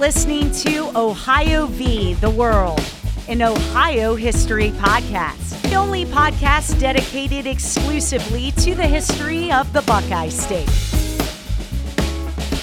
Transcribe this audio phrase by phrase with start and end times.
[0.00, 2.14] listening to Ohio v.
[2.14, 2.80] the World,
[3.28, 5.60] an Ohio history podcast.
[5.60, 10.70] The only podcast dedicated exclusively to the history of the Buckeye State.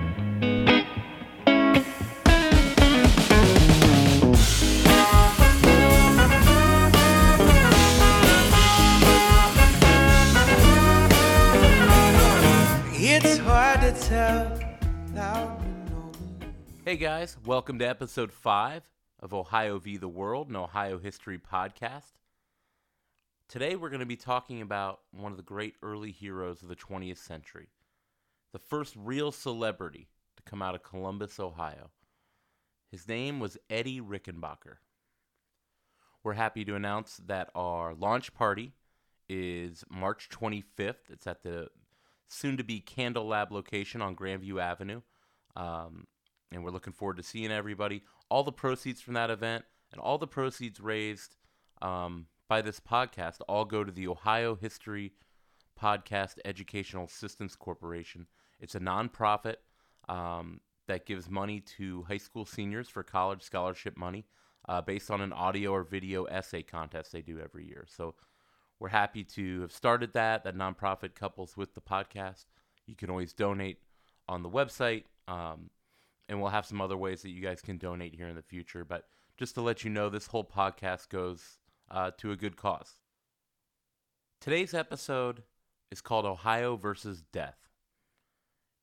[16.82, 18.88] Hey guys, welcome to episode 5
[19.20, 19.98] of Ohio v.
[19.98, 22.12] the World, an Ohio history podcast.
[23.50, 26.74] Today we're going to be talking about one of the great early heroes of the
[26.74, 27.68] 20th century,
[28.54, 31.90] the first real celebrity to come out of Columbus, Ohio.
[32.90, 34.76] His name was Eddie Rickenbacker.
[36.24, 38.72] We're happy to announce that our launch party
[39.28, 41.10] is March 25th.
[41.10, 41.68] It's at the
[42.28, 45.00] soon to be Candle Lab location on Grandview Avenue.
[45.56, 46.06] Um,
[46.52, 48.02] and we're looking forward to seeing everybody.
[48.30, 51.36] All the proceeds from that event and all the proceeds raised
[51.82, 55.12] um, by this podcast all go to the Ohio History
[55.80, 58.26] Podcast Educational Assistance Corporation.
[58.60, 59.56] It's a nonprofit
[60.08, 64.24] um, that gives money to high school seniors for college scholarship money
[64.68, 67.84] uh, based on an audio or video essay contest they do every year.
[67.88, 68.14] So
[68.80, 70.44] we're happy to have started that.
[70.44, 72.46] That nonprofit couples with the podcast.
[72.86, 73.78] You can always donate
[74.28, 75.04] on the website.
[75.26, 75.70] Um,
[76.28, 78.84] and we'll have some other ways that you guys can donate here in the future.
[78.84, 81.58] But just to let you know, this whole podcast goes
[81.90, 82.98] uh, to a good cause.
[84.40, 85.42] Today's episode
[85.90, 87.56] is called Ohio versus Death.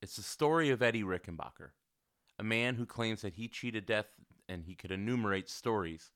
[0.02, 1.70] It's the story of Eddie Rickenbacker,
[2.37, 4.08] a man who claims that he cheated death
[4.49, 6.11] and he could enumerate stories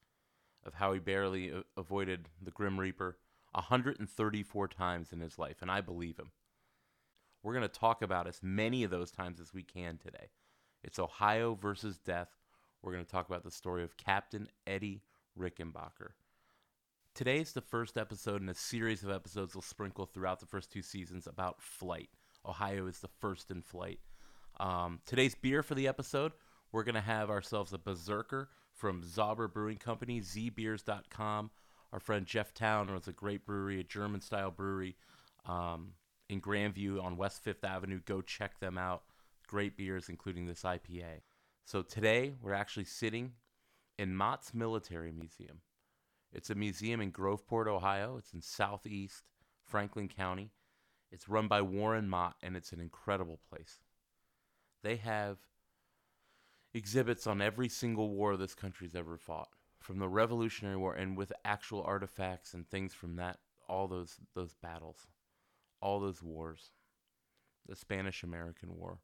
[0.65, 3.17] of how he barely a- avoided the Grim Reaper
[3.51, 6.31] 134 times in his life, and I believe him.
[7.41, 10.29] We're going to talk about as many of those times as we can today.
[10.83, 12.29] It's Ohio versus Death.
[12.81, 15.03] We're going to talk about the story of Captain Eddie
[15.37, 16.11] Rickenbacker.
[17.25, 20.81] is the first episode in a series of episodes we'll sprinkle throughout the first two
[20.81, 22.09] seasons about flight.
[22.45, 23.99] Ohio is the first in flight.
[24.59, 26.33] Um, today's beer for the episode,
[26.71, 31.51] we're going to have ourselves a Berserker from Zauber Brewing Company, zbeers.com.
[31.91, 34.95] Our friend Geoff Towne runs a great brewery, a German style brewery
[35.45, 35.93] um,
[36.29, 37.99] in Grandview on West Fifth Avenue.
[38.05, 39.03] Go check them out
[39.47, 41.21] great beers, including this IPA.
[41.65, 43.33] So today we're actually sitting
[43.97, 45.61] in Mott's Military Museum.
[46.31, 48.17] It's a museum in Groveport, Ohio.
[48.17, 49.23] It's in southeast
[49.63, 50.51] Franklin County.
[51.11, 53.79] It's run by Warren Mott, and it's an incredible place.
[54.83, 55.37] They have
[56.73, 59.49] exhibits on every single war this country's ever fought,
[59.89, 64.53] from the Revolutionary War, and with actual artifacts and things from that, all those those
[64.53, 65.07] battles,
[65.81, 66.69] all those wars,
[67.67, 68.99] the Spanish American War,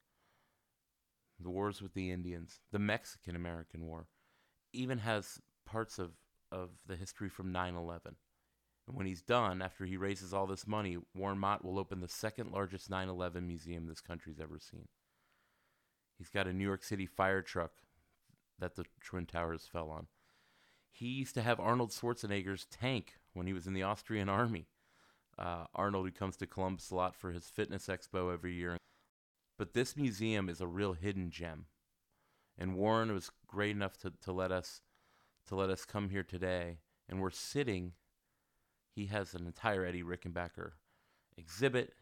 [1.39, 4.05] the wars with the Indians, the Mexican American War,
[4.73, 6.11] even has parts of,
[6.51, 8.15] of the history from 9 11.
[8.87, 12.07] And when he's done, after he raises all this money, Warren Mott will open the
[12.07, 14.87] second largest 9 11 museum this country's ever seen.
[16.19, 17.71] He's got a New York City fire truck
[18.59, 20.05] that the Twin Towers fell on.
[20.95, 24.67] He used to have Arnold Schwarzenegger's tank when he was in the Austrian army.
[25.37, 28.77] Uh, Arnold, who comes to Columbus a lot for his fitness expo every year.
[29.57, 31.65] But this museum is a real hidden gem.
[32.57, 34.79] And Warren was great enough to, to let us
[35.49, 36.77] to let us come here today.
[37.09, 37.91] And we're sitting.
[38.95, 40.71] He has an entire Eddie Rickenbacker
[41.37, 41.93] exhibit.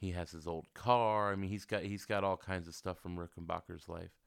[0.00, 1.30] He has his old car.
[1.30, 4.18] I mean, he's got he's got all kinds of stuff from Rickenbacker's life.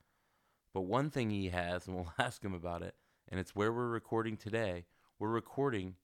[0.73, 2.95] But one thing he has, and we'll ask him about it,
[3.29, 4.85] and it's where we're recording today.
[5.19, 5.95] We're recording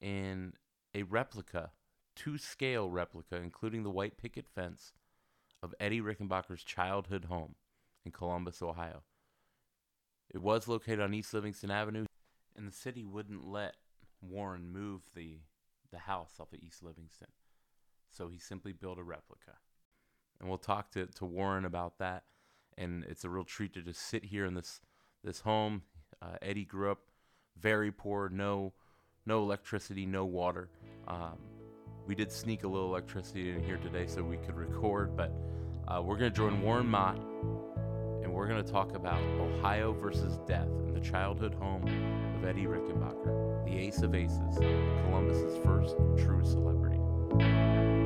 [0.00, 0.54] in
[0.94, 1.70] a replica,
[2.16, 4.92] two scale replica, including the white picket fence
[5.62, 7.54] of Eddie Rickenbacker's childhood home
[8.04, 9.02] in Columbus, Ohio.
[10.28, 12.06] It was located on East Livingston Avenue,
[12.56, 13.76] and the city wouldn't let
[14.20, 15.38] Warren move the,
[15.92, 17.28] the house off of East Livingston.
[18.10, 19.52] So he simply built a replica.
[20.40, 22.24] And we'll talk to, to Warren about that.
[22.76, 24.80] And it's a real treat to just sit here in this,
[25.22, 25.82] this home.
[26.22, 27.00] Uh, Eddie grew up
[27.60, 28.72] very poor, no,
[29.26, 30.68] no electricity, no water.
[31.08, 31.38] Um,
[32.06, 35.32] we did sneak a little electricity in here today so we could record, but
[35.88, 37.16] uh, we're going to join Warren Mott
[38.22, 41.82] and we're going to talk about Ohio versus death and the childhood home
[42.36, 44.58] of Eddie Rickenbacker, the ace of aces,
[45.04, 48.01] Columbus's first true celebrity.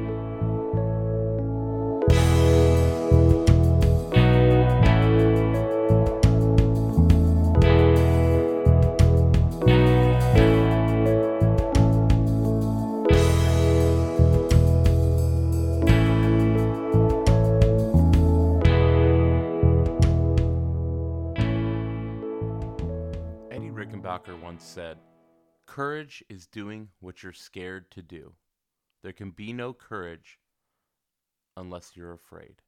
[24.34, 24.99] Once said,
[25.67, 28.32] Courage is doing what you're scared to do.
[29.02, 30.38] There can be no courage
[31.56, 32.62] unless you're afraid.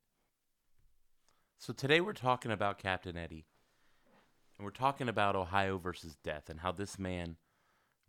[1.59, 3.47] So today we're talking about Captain Eddie.
[4.57, 7.37] And we're talking about Ohio versus death and how this man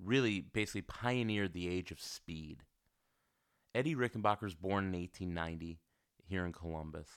[0.04, 2.64] really basically pioneered the age of speed.
[3.74, 5.80] Eddie Rickenbacker was born in 1890
[6.28, 7.08] here in Columbus.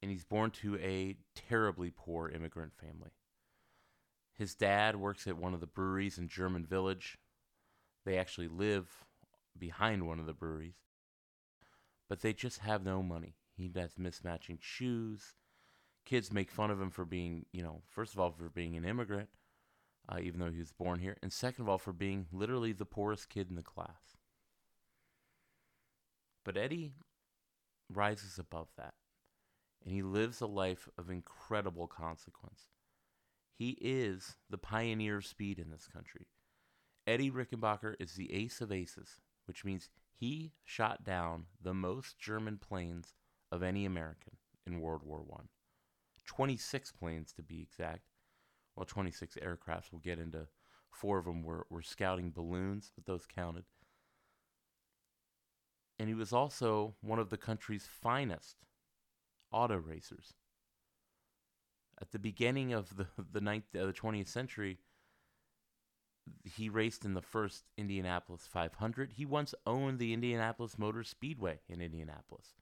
[0.00, 3.10] And he's born to a terribly poor immigrant family.
[4.42, 7.16] His dad works at one of the breweries in German Village.
[8.04, 9.04] They actually live
[9.56, 10.80] behind one of the breweries.
[12.08, 13.36] But they just have no money.
[13.56, 15.36] He has mismatching shoes.
[16.04, 18.84] Kids make fun of him for being, you know, first of all, for being an
[18.84, 19.28] immigrant,
[20.08, 22.84] uh, even though he was born here, and second of all, for being literally the
[22.84, 24.16] poorest kid in the class.
[26.44, 26.94] But Eddie
[27.88, 28.94] rises above that,
[29.84, 32.62] and he lives a life of incredible consequence.
[33.54, 36.26] He is the pioneer of speed in this country.
[37.06, 42.58] Eddie Rickenbacker is the ace of aces, which means he shot down the most German
[42.58, 43.14] planes
[43.50, 45.42] of any American in World War I.
[46.24, 48.02] 26 planes to be exact.
[48.76, 49.92] Well, 26 aircrafts.
[49.92, 50.46] We'll get into
[50.90, 53.64] four of them were, were scouting balloons, but those counted.
[55.98, 58.56] And he was also one of the country's finest
[59.50, 60.34] auto racers.
[62.02, 64.78] At the beginning of the the, ninth, uh, the 20th century,
[66.44, 69.12] he raced in the first Indianapolis 500.
[69.16, 72.54] He once owned the Indianapolis Motor Speedway in Indianapolis,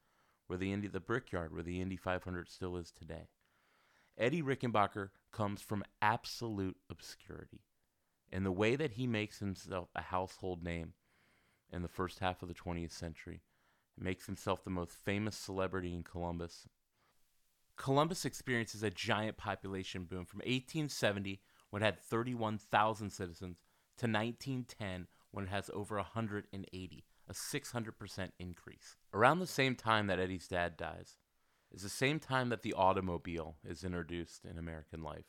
[0.46, 3.28] where the Indy the Brickyard, where the Indy 500 still is today.
[4.18, 7.62] Eddie Rickenbacker comes from absolute obscurity.
[8.30, 10.92] And the way that he makes himself a household name
[11.72, 13.40] in the first half of the 20th century,
[13.98, 16.68] makes himself the most famous celebrity in Columbus.
[17.80, 21.40] Columbus experiences a giant population boom from 1870
[21.70, 23.56] when it had 31,000 citizens
[23.96, 28.96] to 1910 when it has over 180, a 600% increase.
[29.14, 31.16] Around the same time that Eddie's dad dies
[31.72, 35.24] is the same time that the automobile is introduced in American life.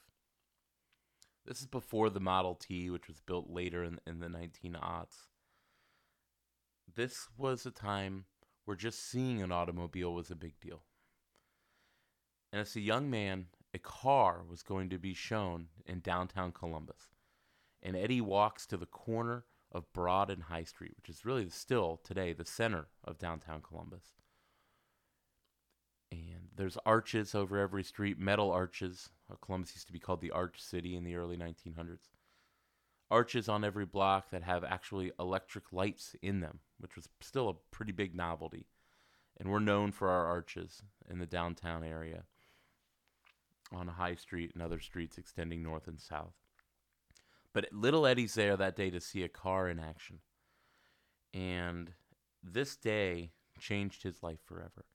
[1.46, 5.28] This is before the Model T, which was built later in, in the 19 aughts.
[6.94, 8.26] This was a time
[8.66, 10.84] where just seeing an automobile was a big deal.
[12.52, 17.10] And as a young man, a car was going to be shown in downtown Columbus.
[17.82, 22.02] And Eddie walks to the corner of Broad and High Street, which is really still
[22.04, 24.04] today the center of downtown Columbus.
[26.12, 29.10] And there's arches over every street, metal arches.
[29.32, 32.10] Uh, Columbus used to be called the Arch City in the early 1900s.
[33.10, 37.76] Arches on every block that have actually electric lights in them, which was still a
[37.76, 38.68] pretty big novelty.
[39.38, 42.26] And we're known for our arches in the downtown area
[43.74, 46.34] on High Street and other streets extending north and south.
[47.54, 50.20] But little Eddie's there that day to see a car in action.
[51.34, 51.92] And
[52.44, 54.86] this day changed his life forever.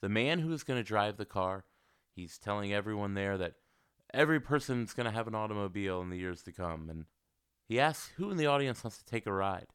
[0.00, 1.64] The man who is going to drive the car,
[2.14, 3.54] he's telling everyone there that
[4.12, 6.88] every person's going to have an automobile in the years to come.
[6.90, 7.06] And
[7.66, 9.66] he asks who in the audience wants to take a ride.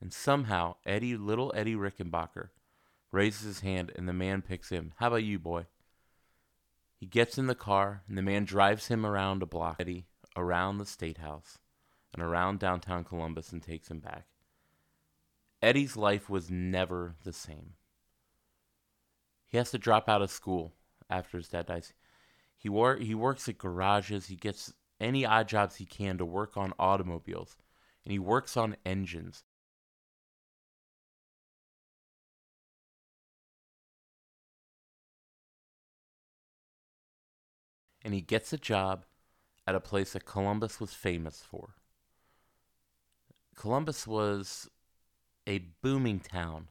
[0.00, 2.48] And somehow, Eddie, little Eddie Rickenbacker,
[3.12, 4.94] raises his hand and the man picks him.
[4.96, 5.66] How about you, boy?
[7.02, 9.82] He gets in the car, and the man drives him around a block,
[10.36, 11.58] around the State House,
[12.14, 14.28] and around downtown Columbus, and takes him back.
[15.60, 17.72] Eddie's life was never the same.
[19.48, 20.74] He has to drop out of school
[21.10, 21.92] after his dad dies.
[22.56, 24.28] He wor- he works at garages.
[24.28, 27.56] He gets any odd jobs he can to work on automobiles,
[28.04, 29.42] and he works on engines.
[38.04, 39.04] And he gets a job
[39.66, 41.74] at a place that Columbus was famous for.
[43.54, 44.68] Columbus was
[45.46, 46.68] a booming town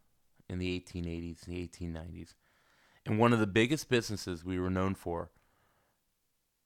[0.49, 2.33] in the 1880s and the 1890s.
[3.05, 5.31] And one of the biggest businesses we were known for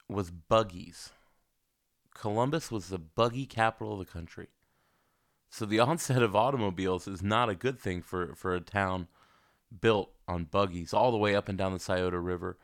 [0.10, 1.12] was buggies.
[2.14, 4.48] Columbus was the buggy capital of the country.
[5.50, 9.08] So the onset of automobiles is not a good thing for, for a town
[9.82, 12.58] built on buggies all the way up and down the Scioto River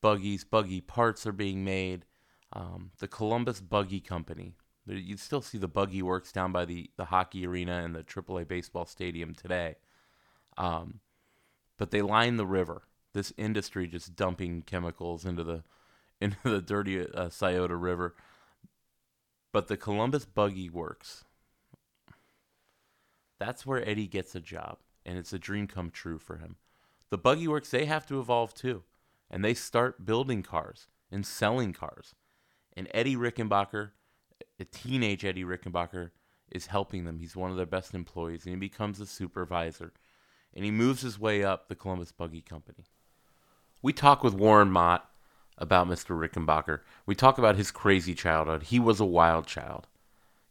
[0.00, 2.04] buggies, buggy parts are being made.
[2.52, 4.54] Um, the Columbus Buggy Company.
[4.86, 8.48] You still see the buggy works down by the, the hockey arena and the AAA
[8.48, 9.76] baseball stadium today.
[10.58, 11.00] Um,
[11.78, 12.82] but they line the river.
[13.12, 15.62] This industry just dumping chemicals into the
[16.20, 18.14] into the dirty uh, Scioto River.
[19.52, 21.24] But the Columbus Buggy Works.
[23.38, 26.56] That's where Eddie gets a job, and it's a dream come true for him.
[27.08, 28.82] The Buggy Works they have to evolve too
[29.30, 32.14] and they start building cars and selling cars.
[32.76, 33.90] And Eddie Rickenbacker
[34.60, 36.10] a teenage Eddie Rickenbacker
[36.50, 37.18] is helping them.
[37.18, 39.92] He's one of their best employees, and he becomes a supervisor.
[40.54, 42.84] And he moves his way up the Columbus Buggy Company.
[43.82, 45.08] We talk with Warren Mott
[45.56, 46.18] about Mr.
[46.18, 46.80] Rickenbacker.
[47.06, 48.64] We talk about his crazy childhood.
[48.64, 49.86] He was a wild child.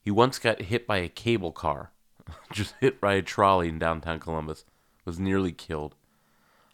[0.02, 1.92] He once got hit by a cable car,
[2.52, 4.66] just hit by a trolley in downtown Columbus,
[5.06, 5.96] was nearly killed.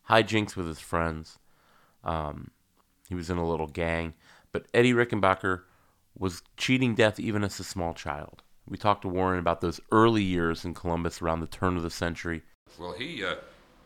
[0.09, 1.39] Hijinks with his friends.
[2.05, 2.51] Um,
[3.09, 4.13] he was in a little gang.
[4.51, 5.63] But Eddie Rickenbacker
[6.17, 8.41] was cheating death even as a small child.
[8.67, 11.89] We talked to Warren about those early years in Columbus around the turn of the
[11.89, 12.41] century.
[12.79, 13.35] Well, he uh,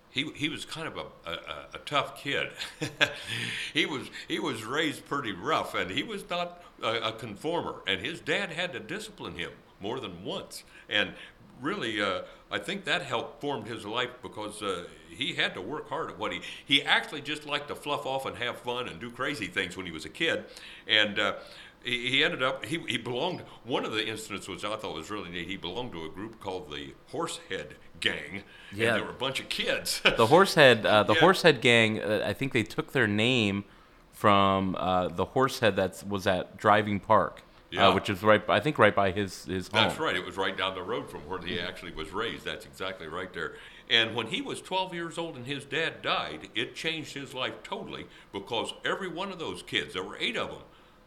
[0.10, 1.38] he he was kind of a, a,
[1.74, 2.52] a tough kid.
[3.74, 7.82] he was he was raised pretty rough, and he was not a, a, conformer.
[7.88, 10.64] And his dad had to discipline him more than once.
[10.88, 11.14] And
[11.62, 15.90] really, uh, I think that helped form his life because uh, he had to work
[15.90, 19.00] hard at what he he actually just liked to fluff off and have fun and
[19.00, 20.46] do crazy things when he was a kid,
[20.88, 21.20] and.
[21.20, 21.34] Uh,
[21.82, 25.10] he, he ended up he, he belonged one of the incidents which i thought was
[25.10, 28.44] really neat he belonged to a group called the horsehead gang.
[28.74, 30.02] Yeah, there were a bunch of kids.
[30.18, 31.20] the Horsehead, uh, the yeah.
[31.20, 32.02] Horsehead gang.
[32.02, 33.66] Uh, I think they took their name
[34.12, 37.44] from uh, the Horsehead that was at Driving Park.
[37.72, 37.94] Uh, yeah.
[37.94, 39.84] which is right, I think, right by his his home.
[39.84, 40.16] That's right.
[40.16, 42.44] It was right down the road from where he actually was raised.
[42.44, 43.54] That's exactly right there.
[43.90, 47.62] And when he was 12 years old and his dad died, it changed his life
[47.64, 50.62] totally because every one of those kids, there were eight of them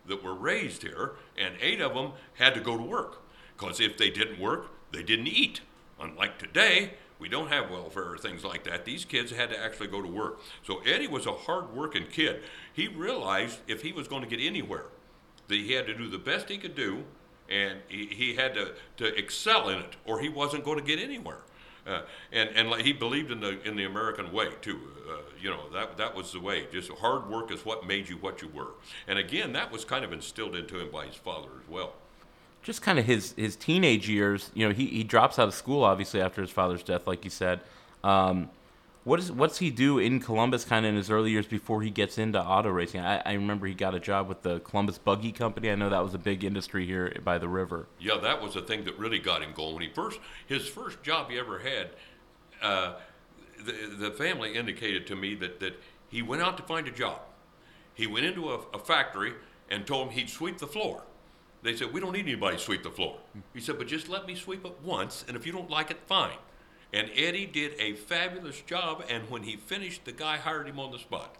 [0.06, 3.22] that were raised here, and eight of them had to go to work
[3.56, 5.60] because if they didn't work, they didn't eat.
[6.00, 8.84] Unlike today, we don't have welfare or things like that.
[8.84, 10.40] These kids had to actually go to work.
[10.66, 12.42] So Eddie was a hard-working kid.
[12.72, 14.86] He realized if he was going to get anywhere,
[15.52, 17.04] that he had to do the best he could do,
[17.48, 20.98] and he, he had to, to excel in it, or he wasn't going to get
[20.98, 21.38] anywhere.
[21.84, 24.78] Uh, and and like he believed in the in the American way too.
[25.10, 26.64] Uh, you know that that was the way.
[26.72, 28.74] Just hard work is what made you what you were.
[29.08, 31.94] And again, that was kind of instilled into him by his father as well
[32.62, 34.50] just kind of his his teenage years.
[34.54, 37.30] You know, he, he drops out of school obviously after his father's death, like you
[37.30, 37.60] said.
[38.04, 38.48] Um,
[39.04, 41.90] what is what's he do in Columbus, kind of in his early years before he
[41.90, 43.00] gets into auto racing?
[43.00, 45.70] I, I remember he got a job with the Columbus Buggy Company.
[45.70, 47.88] I know that was a big industry here by the river.
[47.98, 49.74] Yeah, that was the thing that really got him going.
[49.74, 51.90] When he first his first job he ever had,
[52.60, 52.94] uh,
[53.64, 57.20] the the family indicated to me that that he went out to find a job.
[57.94, 59.34] He went into a, a factory
[59.70, 61.02] and told him he'd sweep the floor.
[61.62, 63.18] They said, We don't need anybody to sweep the floor.
[63.54, 65.98] He said, But just let me sweep it once, and if you don't like it,
[66.06, 66.36] fine.
[66.92, 70.92] And Eddie did a fabulous job, and when he finished, the guy hired him on
[70.92, 71.36] the spot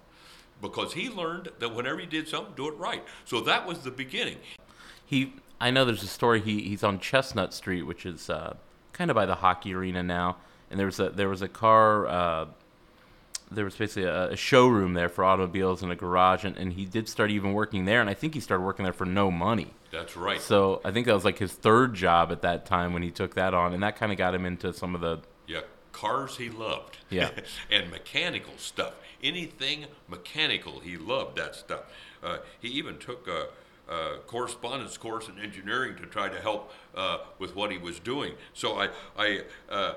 [0.62, 3.04] because he learned that whenever he did something, do it right.
[3.24, 4.38] So that was the beginning.
[5.04, 6.40] He, I know there's a story.
[6.40, 8.56] He, he's on Chestnut Street, which is uh,
[8.92, 10.36] kind of by the hockey arena now,
[10.70, 12.06] and there was a there was a car.
[12.06, 12.46] Uh,
[13.50, 16.86] there was basically a, a, showroom there for automobiles and a garage, and, and he
[16.86, 19.74] did start even working there, and I think he started working there for no money.
[19.90, 20.40] That's right.
[20.40, 23.34] So I think that was like his third job at that time when he took
[23.34, 25.20] that on, and that kind of got him into some of the
[25.92, 26.98] cars he loved.
[27.10, 27.30] Yeah,
[27.70, 28.94] and mechanical stuff.
[29.22, 31.84] Anything mechanical, he loved that stuff.
[32.22, 33.48] Uh, he even took a,
[33.92, 38.34] a, correspondence course in engineering to try to help uh, with what he was doing.
[38.54, 39.42] So I I.
[39.70, 39.94] Uh,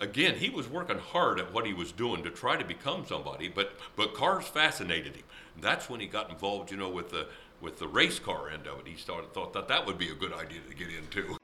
[0.00, 3.48] again, he was working hard at what he was doing to try to become somebody,
[3.48, 5.24] but but cars fascinated him.
[5.60, 7.28] That's when he got involved, you know, with the
[7.60, 8.86] with the race car end of it.
[8.86, 11.36] He started thought that that would be a good idea to get into.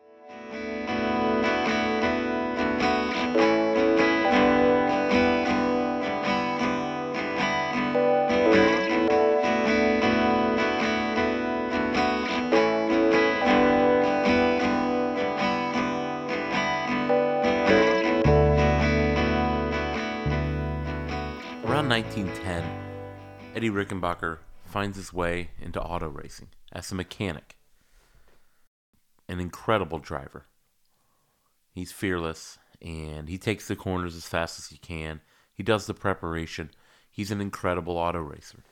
[21.92, 22.64] 1910,
[23.54, 27.58] Eddie Rickenbacker finds his way into auto racing as a mechanic.
[29.28, 30.46] An incredible driver.
[31.70, 35.20] He's fearless and he takes the corners as fast as he can.
[35.52, 36.70] He does the preparation.
[37.10, 38.64] He's an incredible auto racer.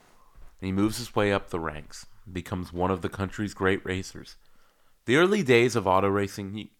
[0.59, 4.37] And he moves his way up the ranks, becomes one of the country's great racers.
[5.05, 6.71] The early days of auto racing,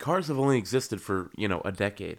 [0.00, 2.18] cars have only existed for, you know, a decade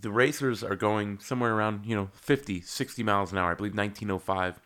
[0.00, 3.50] the racers are going somewhere around, you know, 50, 60 miles an hour.
[3.50, 4.60] I believe 1905,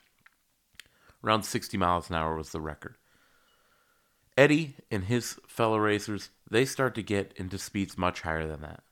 [1.24, 2.96] around 60 miles an hour was the record.
[4.36, 8.82] Eddie and his fellow racers, they start to get into speeds much higher than that.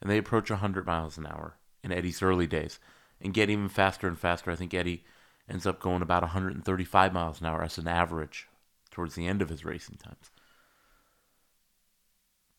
[0.00, 2.78] And they approach 100 miles an hour in Eddie's early days
[3.20, 4.50] and get even faster and faster.
[4.50, 5.04] I think Eddie
[5.48, 8.48] ends up going about 135 miles an hour as an average
[8.90, 10.30] towards the end of his racing times.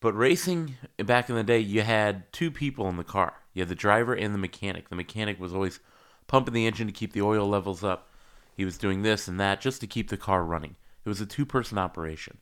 [0.02, 3.34] But racing back in the day, you had two people in the car.
[3.54, 4.90] You had the driver and the mechanic.
[4.90, 5.80] The mechanic was always
[6.28, 8.10] pumping the engine to keep the oil levels up.
[8.56, 10.76] He was doing this and that just to keep the car running.
[11.04, 12.38] It was a two-person operation.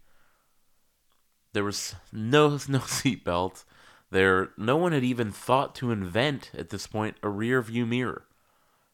[1.54, 3.66] There was no no seat belts.
[4.10, 8.24] There, no one had even thought to invent at this point a rear view mirror.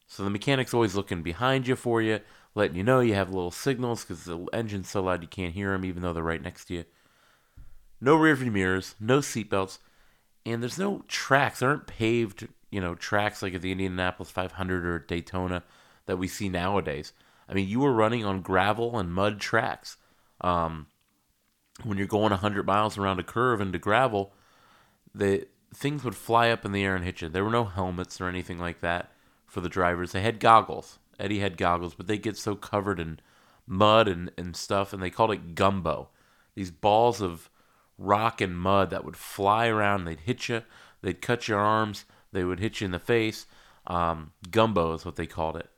[0.07, 2.19] So the mechanic's always looking behind you for you,
[2.55, 5.71] letting you know you have little signals because the engine's so loud you can't hear
[5.71, 6.85] them, even though they're right next to you.
[8.03, 9.77] No rearview mirrors, no seatbelts,
[10.45, 11.59] and there's no tracks.
[11.59, 15.63] There aren't paved, you know, tracks like at the Indianapolis 500 or Daytona
[16.05, 17.13] that we see nowadays.
[17.47, 19.95] I mean, you were running on gravel and mud tracks.
[20.41, 20.87] Um,
[21.83, 24.33] when you're going 100 miles around a curve into gravel,
[25.15, 27.29] the things would fly up in the air and hit you.
[27.29, 29.13] There were no helmets or anything like that
[29.47, 30.11] for the drivers.
[30.11, 30.99] They had goggles.
[31.17, 33.21] Eddie had goggles, but they get so covered in
[33.65, 36.09] mud and, and stuff, and they called it gumbo.
[36.53, 37.49] These balls of
[38.03, 40.05] rock and mud that would fly around.
[40.05, 40.63] They'd hit you.
[41.01, 42.05] They'd cut your arms.
[42.31, 43.45] They would hit you in the face.
[43.87, 45.69] Um, gumbo is what they called it.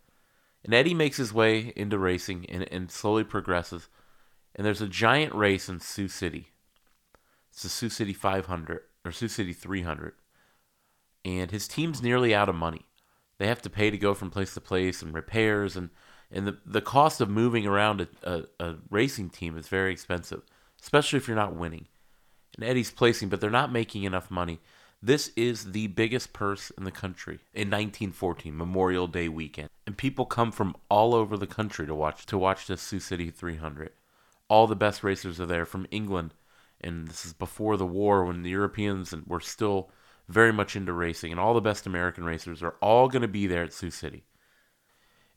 [0.63, 3.87] And Eddie makes his way into racing and, and slowly progresses.
[4.55, 6.47] And there's a giant race in Sioux City.
[7.51, 10.13] It's the Sioux City 500 or Sioux City 300.
[11.23, 12.85] And his team's nearly out of money.
[13.37, 15.89] They have to pay to go from place to place and repairs and
[16.31, 20.41] and the, the cost of moving around a, a, a racing team is very expensive,
[20.81, 21.85] especially if you're not winning.
[22.55, 24.59] And Eddie's placing, but they're not making enough money.
[25.01, 30.25] This is the biggest purse in the country in 1914, Memorial Day weekend, and people
[30.25, 33.91] come from all over the country to watch to watch the Sioux City 300.
[34.47, 36.33] All the best racers are there from England,
[36.81, 39.91] and this is before the war when the Europeans were still
[40.27, 43.47] very much into racing, and all the best American racers are all going to be
[43.47, 44.23] there at Sioux City.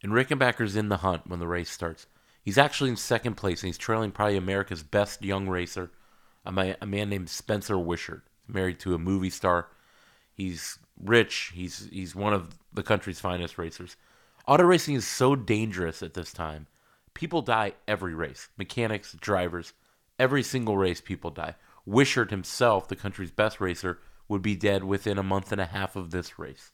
[0.02, 2.06] And Rickenbacker's in the hunt when the race starts.
[2.42, 5.90] He's actually in second place, and he's trailing probably America's best young racer,
[6.44, 9.68] a man, a man named Spencer Wishart, married to a movie star.
[10.32, 11.52] He's rich.
[11.54, 13.96] He's he's one of the country's finest racers.
[14.46, 16.66] Auto racing is so dangerous at this time.
[17.14, 18.48] People die every race.
[18.56, 19.72] Mechanics, drivers,
[20.18, 21.54] every single race people die.
[21.84, 23.98] Wishart himself, the country's best racer,
[24.28, 26.70] would be dead within a month and a half of this race.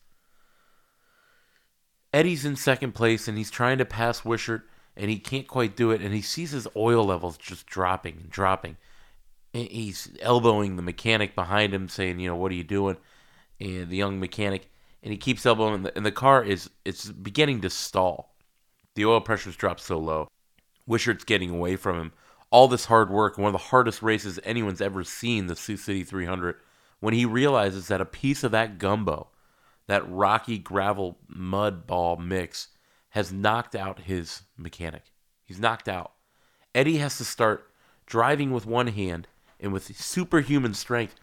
[2.13, 5.91] Eddie's in second place and he's trying to pass Wishart and he can't quite do
[5.91, 8.77] it and he sees his oil levels just dropping and dropping.
[9.55, 12.97] He's elbowing the mechanic behind him saying, you know, what are you doing?
[13.61, 14.69] And the young mechanic
[15.03, 18.35] and he keeps elbowing and the, and the car is it's beginning to stall.
[18.97, 20.29] The oil pressure's dropped so low.
[20.87, 22.13] Wishart's getting away from him.
[22.51, 26.05] All this hard work, one of the hardest races anyone's ever seen, the Sioux City
[26.05, 26.57] 300
[27.05, 29.29] when he realizes that a piece of that gumbo,
[29.89, 32.69] that rocky gravel mud ball mix,
[33.11, 35.03] has knocked out his mechanic.
[35.45, 36.13] He's knocked out.
[36.75, 37.71] Eddie has to start
[38.07, 39.29] driving with one hand
[39.61, 41.15] and with superhuman strength.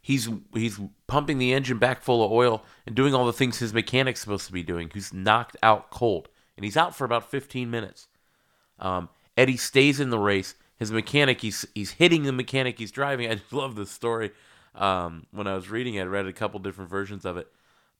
[0.00, 3.72] He's he's pumping the engine back full of oil and doing all the things his
[3.72, 4.90] mechanic's supposed to be doing.
[4.92, 8.08] Who's knocked out cold, and he's out for about 15 minutes.
[8.80, 10.56] Um, Eddie stays in the race.
[10.76, 13.30] His mechanic, he's he's hitting the mechanic he's driving.
[13.30, 14.32] I love this story.
[14.74, 17.46] Um, when I was reading it, I read a couple different versions of it.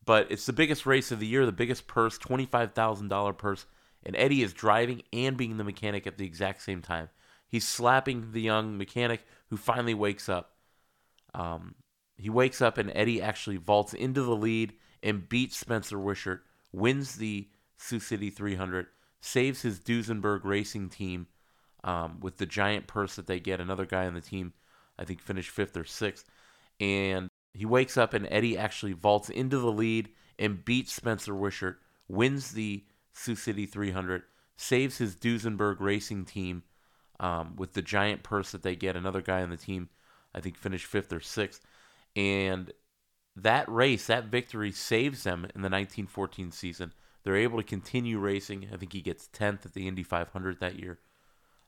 [0.05, 3.67] But it's the biggest race of the year, the biggest purse, $25,000 purse.
[4.05, 7.09] And Eddie is driving and being the mechanic at the exact same time.
[7.53, 10.53] He's slapping the young mechanic who finally wakes up.
[11.35, 11.75] Um,
[12.17, 17.17] he wakes up and Eddie actually vaults into the lead and beats Spencer Wishart, wins
[17.17, 18.87] the Sioux City 300,
[19.21, 21.27] saves his Duesenberg racing team
[21.85, 23.61] um, with the giant purse that they get.
[23.61, 24.55] Another guy on the team,
[24.99, 26.25] I think, finished fifth or sixth
[26.81, 31.81] and he wakes up and Eddie actually vaults into the lead and beats Spencer Wishart,
[32.09, 34.23] wins the Sioux City 300,
[34.57, 36.63] saves his Duesenberg racing team
[37.23, 38.97] um, with the giant purse that they get.
[38.97, 39.89] Another guy on the team,
[40.35, 41.65] I think, finished fifth or sixth.
[42.17, 42.73] And
[43.37, 46.93] that race, that victory, saves them in the 1914 season.
[47.23, 48.69] They're able to continue racing.
[48.73, 50.99] I think he gets 10th at the Indy 500 that year.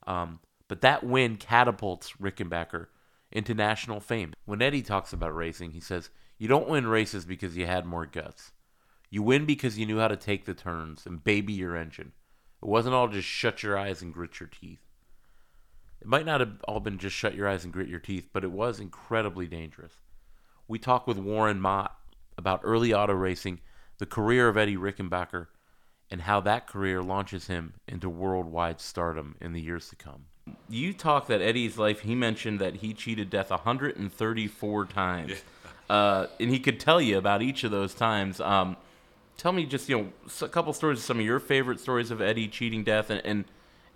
[0.06, 2.88] Um, but that win catapults Rickenbacker
[3.30, 4.34] into national fame.
[4.44, 8.06] When Eddie talks about racing, he says, You don't win races because you had more
[8.06, 8.50] guts.
[9.08, 12.12] You win because you knew how to take the turns and baby your engine.
[12.60, 14.83] It wasn't all just shut your eyes and grit your teeth.
[16.04, 18.44] It might not have all been just shut your eyes and grit your teeth, but
[18.44, 19.94] it was incredibly dangerous.
[20.68, 21.96] We talk with Warren Mott
[22.36, 23.60] about early auto racing,
[23.98, 25.46] the career of Eddie Rickenbacker,
[26.10, 30.26] and how that career launches him into worldwide stardom in the years to come
[30.68, 32.00] you talk that Eddie's life.
[32.00, 35.96] He mentioned that he cheated death 134 times, yeah.
[35.96, 38.40] uh, and he could tell you about each of those times.
[38.40, 38.76] Um,
[39.36, 40.08] tell me just you know
[40.42, 43.44] a couple stories of some of your favorite stories of Eddie cheating death, and and,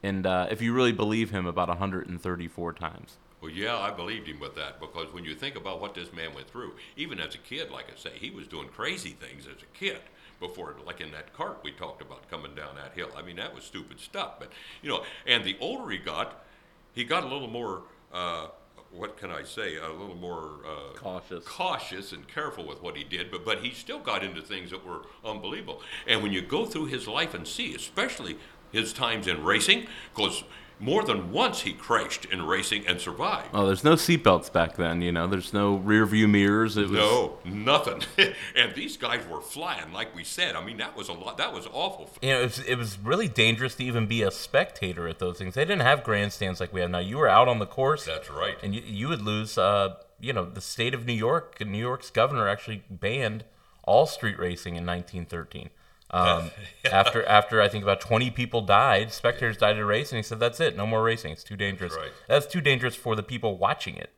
[0.03, 3.17] and uh, if you really believe him about 134 times.
[3.41, 6.35] Well, yeah, I believed him with that because when you think about what this man
[6.35, 9.63] went through, even as a kid, like I say, he was doing crazy things as
[9.63, 10.01] a kid.
[10.41, 13.11] before, like in that cart we talked about coming down that hill.
[13.17, 14.39] I mean, that was stupid stuff.
[14.41, 14.51] But
[14.83, 16.45] you know, and the older he got,
[16.93, 17.83] he got a little more.
[18.13, 18.49] Uh,
[18.91, 19.77] what can I say?
[19.77, 21.45] A little more uh, Cautious.
[21.45, 23.31] cautious and careful with what he did.
[23.31, 25.83] But but he still got into things that were unbelievable.
[26.07, 28.39] And when you go through his life and see, especially
[28.73, 30.45] his times in racing, because
[30.81, 33.49] more than once he crashed in racing and survived.
[33.53, 35.03] Oh, there's no seatbelts back then.
[35.03, 36.77] You know, there's no rear view mirrors.
[36.77, 38.03] It was No, nothing.
[38.55, 40.55] and these guys were flying, like we said.
[40.55, 41.37] I mean, that was a lot.
[41.37, 42.09] That was awful.
[42.23, 45.39] you know, it was, it was really dangerous to even be a spectator at those
[45.39, 45.55] things.
[45.55, 46.99] They didn't have grandstands like we have now.
[47.01, 48.57] You were out on the course, That's right.
[48.63, 49.59] and you, you would lose.
[49.59, 53.45] Uh, you know, the state of New York, New York's governor actually banned
[53.83, 55.71] all street racing in 1913.
[56.11, 56.51] Um,
[56.91, 60.23] after after I think about 20 people died, spectators died at a race, and he
[60.23, 61.33] said, "That's it, no more racing.
[61.33, 61.95] It's too dangerous.
[61.95, 62.13] right.
[62.29, 64.13] That's too dangerous for the people watching it."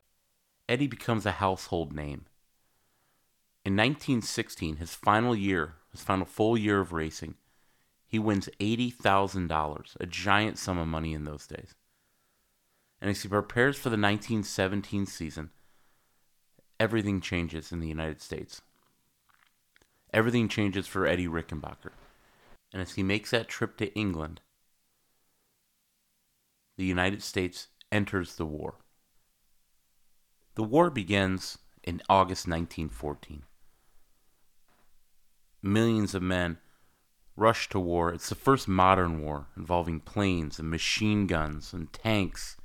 [0.69, 2.25] Eddie becomes a household name.
[3.65, 7.35] In 1916, his final year, his final full year of racing,
[8.07, 11.75] he wins $80,000, a giant sum of money in those days.
[12.99, 15.51] And as he prepares for the 1917 season,
[16.79, 18.61] everything changes in the United States.
[20.13, 21.91] Everything changes for Eddie Rickenbacker.
[22.73, 24.41] And as he makes that trip to England,
[26.77, 28.75] the United States enters the war.
[30.55, 33.43] The war begins in August 1914.
[35.61, 36.57] Millions of men
[37.35, 38.13] rush to war.
[38.13, 42.57] It's the first modern war involving planes and machine guns and tanks,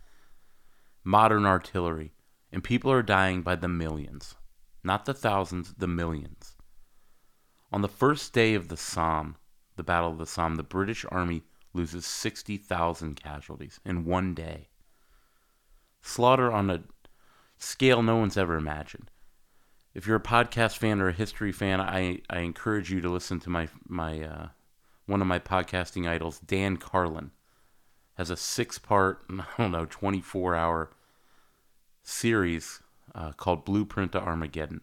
[1.05, 2.13] modern artillery,
[2.51, 4.35] and people are dying by the millions.
[4.83, 6.56] Not the thousands, the millions.
[7.73, 9.37] On the first day of the Somme,
[9.77, 14.69] the Battle of the Somme, the British Army loses 60,000 casualties in one day.
[16.01, 16.85] Slaughter on a
[17.59, 19.11] scale no one's ever imagined.
[19.95, 23.41] If you're a podcast fan or a history fan, I, I encourage you to listen
[23.41, 24.49] to my my uh,
[25.07, 27.31] one of my podcasting idols, Dan Carlin,
[28.15, 30.91] has a six part, I don't know, 24 hour
[32.03, 32.83] series
[33.15, 34.83] uh, called Blueprint to Armageddon.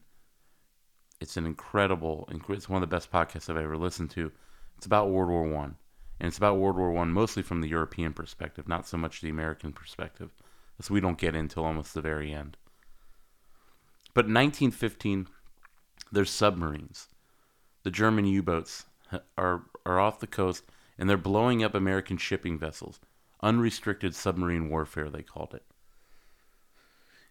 [1.24, 4.30] It's an incredible, it's one of the best podcasts I've ever listened to.
[4.76, 5.78] It's about World War One,
[6.20, 9.30] and it's about World War One mostly from the European perspective, not so much the
[9.30, 10.34] American perspective.
[10.78, 12.58] This we don't get until almost the very end.
[14.14, 15.30] But in 1915,
[16.12, 17.08] there's submarines.
[17.84, 18.84] The German U-boats
[19.38, 20.66] are are off the coast,
[21.00, 23.00] and they're blowing up American shipping vessels.
[23.42, 25.64] Unrestricted submarine warfare, they called it.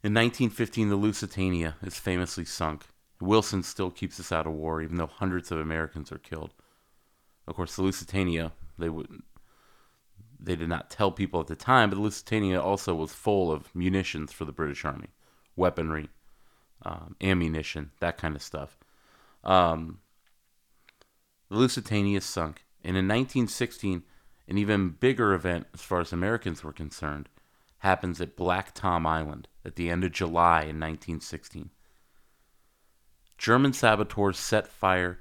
[0.02, 2.86] In 1915, the Lusitania is famously sunk.
[3.22, 6.52] Wilson still keeps us out of war, even though hundreds of Americans are killed.
[7.46, 9.22] Of course, the Lusitania, they would
[10.44, 13.72] they did not tell people at the time, but the Lusitania also was full of
[13.76, 15.10] munitions for the British Army,
[15.54, 16.08] weaponry,
[16.84, 18.76] um, ammunition, that kind of stuff.
[19.44, 20.00] Um,
[21.48, 24.02] the Lusitania sunk, and in 1916,
[24.48, 27.28] an even bigger event, as far as Americans were concerned,
[27.78, 31.70] happens at Black Tom Island at the end of July in 1916.
[33.42, 35.18] German saboteurs set fire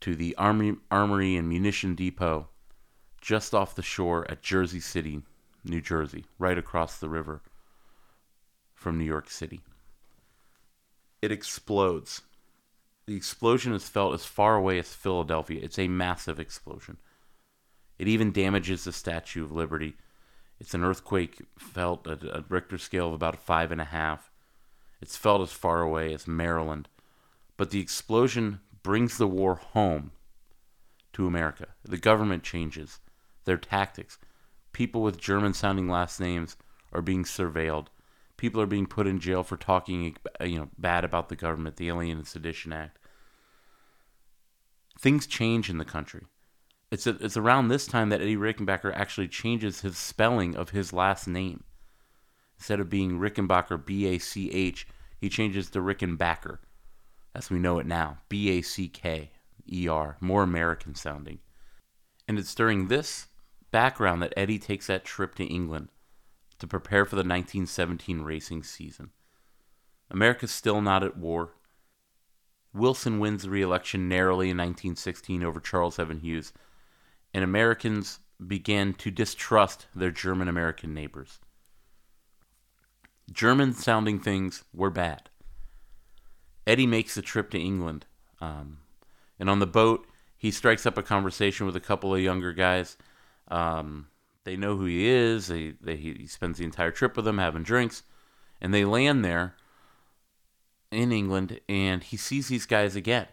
[0.00, 2.48] to the army, armory and munition depot
[3.20, 5.22] just off the shore at Jersey City,
[5.62, 7.40] New Jersey, right across the river
[8.74, 9.60] from New York City.
[11.22, 12.22] It explodes.
[13.06, 15.60] The explosion is felt as far away as Philadelphia.
[15.62, 16.96] It's a massive explosion.
[17.96, 19.94] It even damages the Statue of Liberty.
[20.58, 24.32] It's an earthquake felt at a Richter scale of about five and a half.
[25.00, 26.88] It's felt as far away as Maryland.
[27.62, 30.10] But the explosion brings the war home
[31.12, 31.68] to America.
[31.84, 32.98] The government changes
[33.44, 34.18] their tactics.
[34.72, 36.56] People with German sounding last names
[36.92, 37.86] are being surveilled.
[38.36, 41.86] People are being put in jail for talking you know bad about the government, the
[41.86, 42.98] Alien and Sedition Act.
[44.98, 46.22] Things change in the country.
[46.90, 50.92] It's a, it's around this time that Eddie Rickenbacher actually changes his spelling of his
[50.92, 51.62] last name.
[52.58, 54.84] Instead of being Rickenbacker B A C H,
[55.20, 56.58] he changes to Rickenbacker,
[57.34, 58.18] as we know it now.
[58.28, 59.30] B A C K
[59.70, 61.38] E R, more American sounding.
[62.28, 63.26] And it's during this
[63.70, 65.88] background that Eddie takes that trip to England
[66.58, 69.10] to prepare for the 1917 racing season.
[70.10, 71.54] America's still not at war.
[72.74, 76.52] Wilson wins the re-election narrowly in 1916 over Charles Evan Hughes,
[77.34, 81.38] and Americans began to distrust their German American neighbors.
[83.30, 85.30] German sounding things were bad.
[86.66, 88.06] Eddie makes the trip to England,
[88.40, 88.78] um,
[89.38, 92.96] and on the boat, he strikes up a conversation with a couple of younger guys.
[93.48, 94.08] Um,
[94.44, 95.46] they know who he is.
[95.46, 98.02] They, they, he spends the entire trip with them, having drinks,
[98.60, 99.54] and they land there
[100.90, 103.28] in England, and he sees these guys again,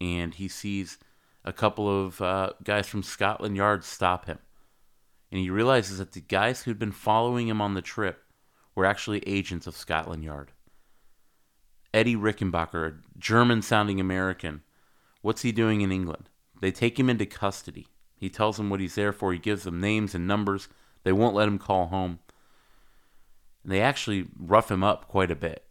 [0.00, 0.98] and he sees
[1.44, 4.38] a couple of uh, guys from Scotland Yard stop him.
[5.32, 8.24] And he realizes that the guys who'd been following him on the trip
[8.74, 10.52] were actually agents of Scotland Yard.
[11.92, 14.62] Eddie Rickenbacker, a German sounding American,
[15.22, 16.28] what's he doing in England?
[16.60, 17.88] They take him into custody.
[18.16, 19.32] He tells them what he's there for.
[19.32, 20.68] He gives them names and numbers.
[21.04, 22.18] They won't let him call home.
[23.62, 25.64] And they actually rough him up quite a bit.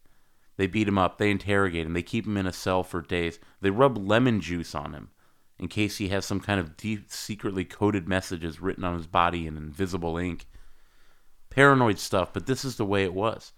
[0.58, 1.17] They beat him up.
[1.17, 1.93] They interrogate him.
[1.93, 3.39] They keep him in a cell for days.
[3.62, 5.10] They rub lemon juice on him
[5.60, 9.45] in case he has some kind of deep, secretly coded messages written on his body
[9.45, 10.47] in invisible ink.
[11.49, 13.51] Paranoid stuff, but this is the way it was.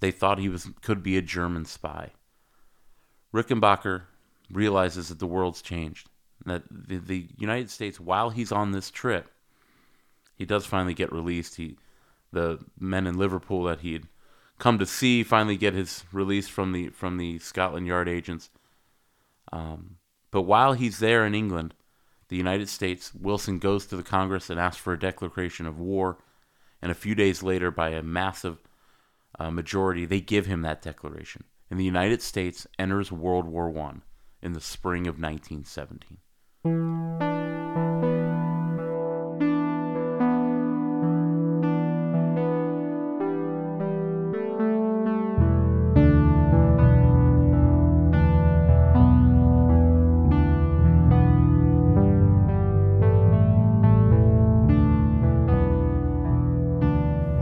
[0.00, 2.12] They thought he was could be a German spy.
[3.32, 4.02] Rickenbacker
[4.50, 6.08] realizes that the world's changed.
[6.44, 9.30] That the, the United States, while he's on this trip,
[10.36, 11.56] he does finally get released.
[11.56, 11.76] He,
[12.32, 14.06] the men in Liverpool that he had
[14.58, 18.50] come to see, finally get his release from the from the Scotland Yard agents.
[19.52, 19.96] Um,
[20.30, 21.74] but while he's there in England,
[22.28, 26.18] the United States, Wilson goes to the Congress and asks for a declaration of war.
[26.82, 28.58] And a few days later, by a massive
[29.38, 31.44] uh, majority, they give him that declaration.
[31.70, 33.94] And the United States enters World War I
[34.42, 36.18] in the spring of 1917.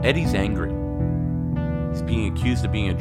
[0.05, 0.35] Eddie's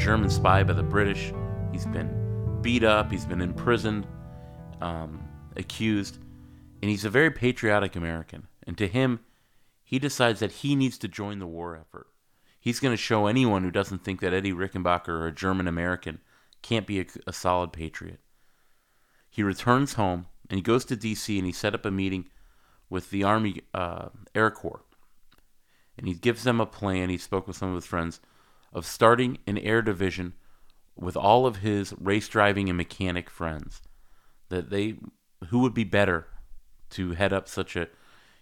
[0.03, 1.31] German spy by the British.
[1.71, 3.09] He's been beat up.
[3.09, 4.05] He's been imprisoned,
[4.81, 6.17] um, accused,
[6.81, 8.47] and he's a very patriotic American.
[8.67, 9.21] And to him,
[9.81, 12.07] he decides that he needs to join the war effort.
[12.59, 16.19] He's going to show anyone who doesn't think that Eddie Rickenbacker or a German American
[16.61, 18.19] can't be a, a solid patriot.
[19.29, 21.37] He returns home and he goes to D.C.
[21.37, 22.27] and he set up a meeting
[22.89, 24.83] with the Army uh, Air Corps
[25.97, 27.09] and he gives them a plan.
[27.09, 28.19] He spoke with some of his friends
[28.73, 30.33] of starting an air division
[30.95, 33.81] with all of his race driving and mechanic friends.
[34.49, 34.95] That they,
[35.49, 36.27] who would be better
[36.91, 37.87] to head up such a,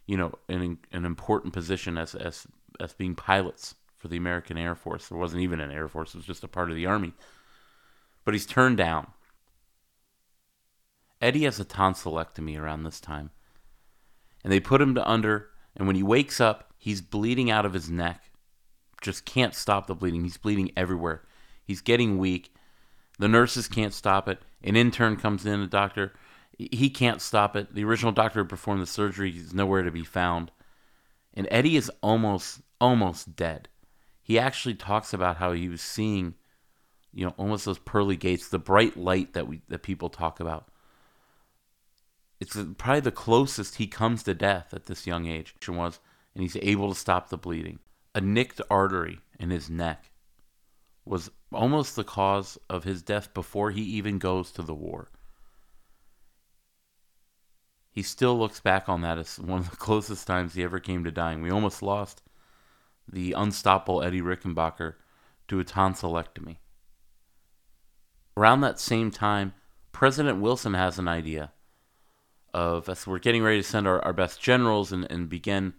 [0.05, 2.47] you know, an an important position as as
[2.79, 5.07] as being pilots for the American Air Force.
[5.07, 7.13] There wasn't even an Air Force; it was just a part of the Army.
[8.25, 9.11] But he's turned down.
[11.21, 13.29] Eddie has a tonsillectomy around this time,
[14.43, 15.49] and they put him to under.
[15.73, 18.30] And when he wakes up, He's bleeding out of his neck.
[19.01, 20.23] Just can't stop the bleeding.
[20.23, 21.23] He's bleeding everywhere.
[21.63, 22.53] He's getting weak.
[23.19, 24.41] The nurses can't stop it.
[24.63, 26.13] An intern comes in, a doctor.
[26.57, 27.73] He can't stop it.
[27.73, 30.51] The original doctor who performed the surgery is nowhere to be found.
[31.33, 33.69] And Eddie is almost almost dead.
[34.21, 36.35] He actually talks about how he was seeing,
[37.13, 40.67] you know, almost those pearly gates, the bright light that we that people talk about.
[42.39, 45.55] It's probably the closest he comes to death at this young age.
[45.67, 45.99] Was
[46.33, 47.79] and he's able to stop the bleeding.
[48.13, 50.11] A nicked artery in his neck
[51.05, 55.09] was almost the cause of his death before he even goes to the war.
[57.91, 61.03] He still looks back on that as one of the closest times he ever came
[61.03, 61.41] to dying.
[61.41, 62.21] We almost lost
[63.11, 64.95] the unstoppable Eddie Rickenbacker
[65.49, 66.57] to a tonsillectomy.
[68.37, 69.53] Around that same time,
[69.91, 71.51] President Wilson has an idea
[72.53, 75.73] of as we're getting ready to send our, our best generals and, and begin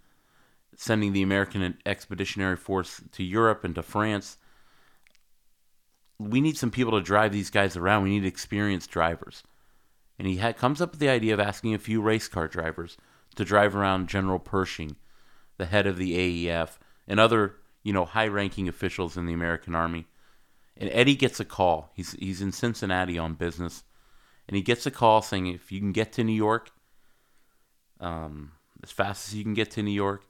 [0.77, 4.39] sending the American Expeditionary Force to Europe and to France.
[6.19, 8.05] We need some people to drive these guys around.
[8.05, 9.43] We need experienced drivers.
[10.19, 12.97] And he comes up with the idea of asking a few race car drivers
[13.35, 14.97] to drive around General Pershing,
[15.59, 20.07] the head of the AEF, and other, you know, high-ranking officials in the American Army.
[20.77, 21.91] And Eddie gets a call.
[21.95, 23.85] He's he's in Cincinnati on business,
[24.49, 26.71] and he gets a call saying if you can get to New York,
[28.01, 30.25] um, as fast as you can get to New York,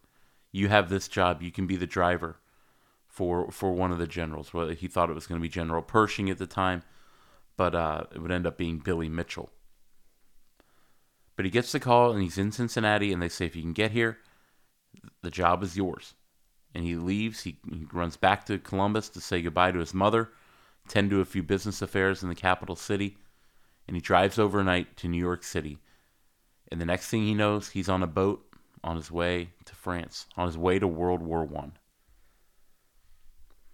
[0.52, 1.42] you have this job.
[1.42, 2.36] You can be the driver
[3.08, 4.54] for for one of the generals.
[4.54, 6.82] Well, he thought it was going to be General Pershing at the time,
[7.56, 9.50] but uh, it would end up being Billy Mitchell.
[11.34, 13.72] But he gets the call, and he's in Cincinnati, and they say if you can
[13.72, 14.18] get here,
[15.22, 16.14] the job is yours.
[16.74, 17.42] And he leaves.
[17.42, 20.30] He, he runs back to Columbus to say goodbye to his mother,
[20.88, 23.16] tend to a few business affairs in the capital city,
[23.86, 25.78] and he drives overnight to New York City.
[26.70, 28.46] And the next thing he knows, he's on a boat
[28.84, 31.72] on his way to France, on his way to World War One.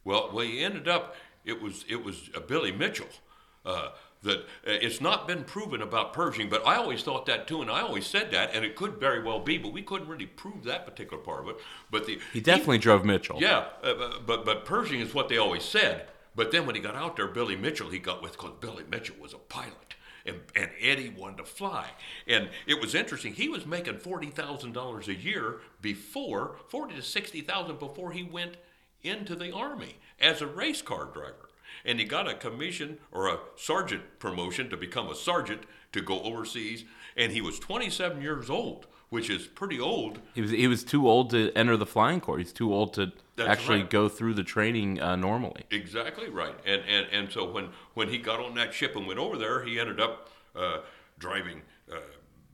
[0.04, 1.14] Well, well, he ended up.
[1.44, 3.08] It was it was uh, Billy Mitchell.
[3.64, 3.90] Uh,
[4.22, 7.70] that uh, it's not been proven about Pershing, but I always thought that too, and
[7.70, 10.64] I always said that, and it could very well be, but we couldn't really prove
[10.64, 11.56] that particular part of it.
[11.90, 13.38] But the he definitely he, drove Mitchell.
[13.40, 16.08] Yeah, uh, but but Pershing is what they always said.
[16.34, 19.16] But then when he got out there, Billy Mitchell, he got with because Billy Mitchell
[19.20, 19.96] was a pilot
[20.28, 21.86] And, and Eddie wanted to fly.
[22.26, 23.32] And it was interesting.
[23.32, 28.58] He was making $40,000 a year before, 40 to 60,000 before he went
[29.02, 31.48] into the Army as a race car driver.
[31.84, 35.62] And he got a commission or a sergeant promotion to become a sergeant
[35.92, 36.84] to go overseas.
[37.16, 40.20] And he was 27 years old, which is pretty old.
[40.34, 42.38] He was he was too old to enter the flying corps.
[42.38, 43.90] He's too old to That's actually right.
[43.90, 45.64] go through the training uh, normally.
[45.70, 46.54] Exactly right.
[46.66, 49.64] And, and and so when when he got on that ship and went over there,
[49.64, 50.78] he ended up uh,
[51.18, 51.96] driving uh,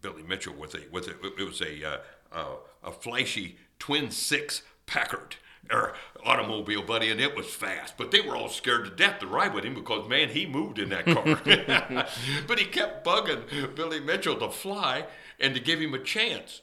[0.01, 1.99] Billy Mitchell with a with a, it was a uh,
[2.33, 5.37] uh, a flashy twin six Packard.
[5.71, 5.95] Or
[6.27, 7.97] automobile, buddy, and it was fast.
[7.97, 10.79] But they were all scared to death to ride with him because, man, he moved
[10.79, 11.25] in that car.
[12.47, 15.07] but he kept bugging Billy Mitchell to fly
[15.41, 16.61] and to give him a chance.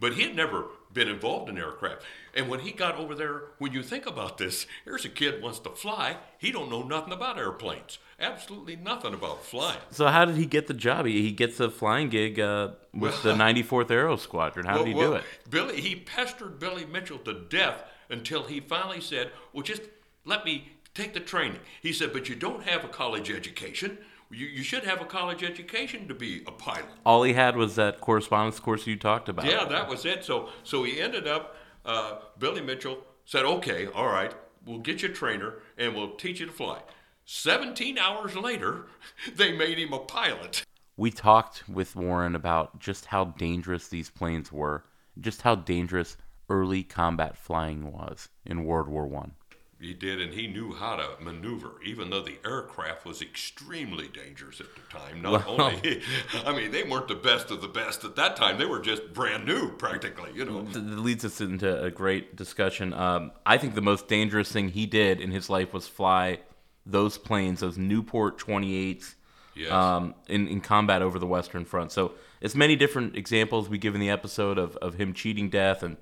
[0.00, 2.02] But he had never been involved in aircraft.
[2.34, 5.58] And when he got over there, when you think about this, here's a kid wants
[5.60, 6.16] to fly.
[6.38, 7.98] He don't know nothing about airplanes.
[8.18, 9.78] Absolutely nothing about flying.
[9.90, 11.06] So how did he get the job?
[11.06, 14.66] He, he gets a flying gig uh, with the 94th Aero Squadron.
[14.66, 15.24] How did he Well, do it?
[15.48, 19.82] Billy, he pestered Billy Mitchell to death until he finally said, "Well, just
[20.24, 23.98] let me take the training." He said, "But you don't have a college education.
[24.32, 27.76] You, you should have a college education to be a pilot." All he had was
[27.76, 29.46] that correspondence course you talked about.
[29.46, 30.24] Yeah, that was it.
[30.24, 31.56] So so he ended up.
[31.84, 34.34] Uh, Billy Mitchell said, "Okay, all right,
[34.66, 36.80] we'll get you a trainer and we'll teach you to fly."
[37.24, 38.86] Seventeen hours later,
[39.36, 40.64] they made him a pilot.
[40.96, 44.84] we talked with Warren about just how dangerous these planes were,
[45.18, 46.16] just how dangerous
[46.48, 49.32] early combat flying was in World War One.
[49.80, 54.60] He did, and he knew how to maneuver, even though the aircraft was extremely dangerous
[54.60, 55.22] at the time.
[55.22, 56.02] Not only,
[56.44, 58.58] I mean, they weren't the best of the best at that time.
[58.58, 60.32] They were just brand new, practically.
[60.34, 60.62] You know.
[60.64, 62.92] Th- That leads us into a great discussion.
[62.92, 66.40] Um, I think the most dangerous thing he did in his life was fly
[66.84, 69.14] those planes, those Nieuport 28s,
[69.56, 69.70] Yes.
[69.72, 71.90] um, in, in combat over the Western Front.
[71.92, 75.82] So it's many different examples we give in the episode of, of him cheating death
[75.82, 75.96] and,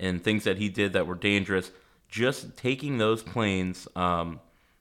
[0.00, 1.70] and things that he did that were dangerous.
[2.08, 4.40] Just taking those planes, um,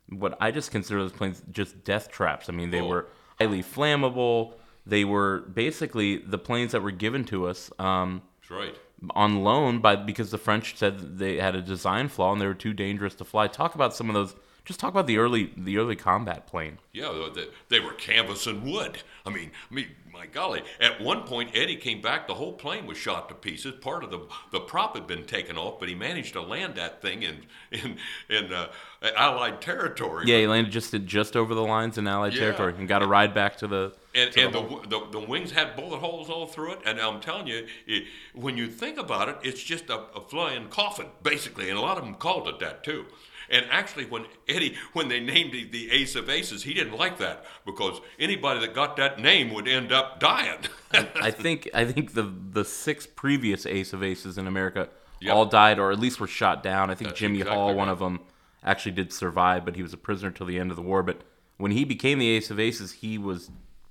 [0.09, 2.47] what I just consider those planes just death traps.
[2.49, 2.87] I mean, they Oh.
[2.87, 3.07] were
[3.39, 4.53] highly flammable.
[4.85, 7.71] They were basically the planes that were given to us.
[7.79, 8.75] Um, right.
[9.13, 12.53] on loan by because the French said they had a design flaw and they were
[12.55, 13.45] too dangerous to fly.
[13.47, 14.35] Talk about some of those.
[14.65, 16.79] Just talk about the early the early combat plane.
[16.93, 19.03] Yeah, they, they were canvas and wood.
[19.25, 19.87] I mean, I mean,
[20.17, 20.63] my golly.
[20.79, 22.27] At one point, Eddie came back.
[22.27, 23.73] The whole plane was shot to pieces.
[23.79, 27.01] Part of the the prop had been taken off, but he managed to land that
[27.01, 27.97] thing in in
[28.29, 28.67] in uh,
[29.15, 30.25] Allied territory.
[30.27, 32.39] Yeah, he landed just just over the lines in Allied Yeah.
[32.39, 33.93] territory and got a ride back to the.
[34.15, 36.79] And, to and the the, the, the wings had bullet holes all through it.
[36.85, 40.69] And I'm telling you, it, when you think about it, it's just a, a flying
[40.69, 41.69] coffin, basically.
[41.69, 43.05] And a lot of them called it that, too.
[43.49, 47.17] And actually, when Eddie, when they named it the Ace of Aces, he didn't like
[47.19, 50.59] that because anybody that got that name would end up dying.
[50.93, 55.33] I think I think the the six previous Ace of Aces in America Yep.
[55.35, 56.91] all died or at least were shot down.
[56.91, 58.19] I think That's Jimmy exactly Hall, one of them,
[58.63, 61.01] actually did survive, but he was a prisoner till the end of the war.
[61.01, 61.21] But
[61.57, 63.49] when he became the Ace of Aces, he was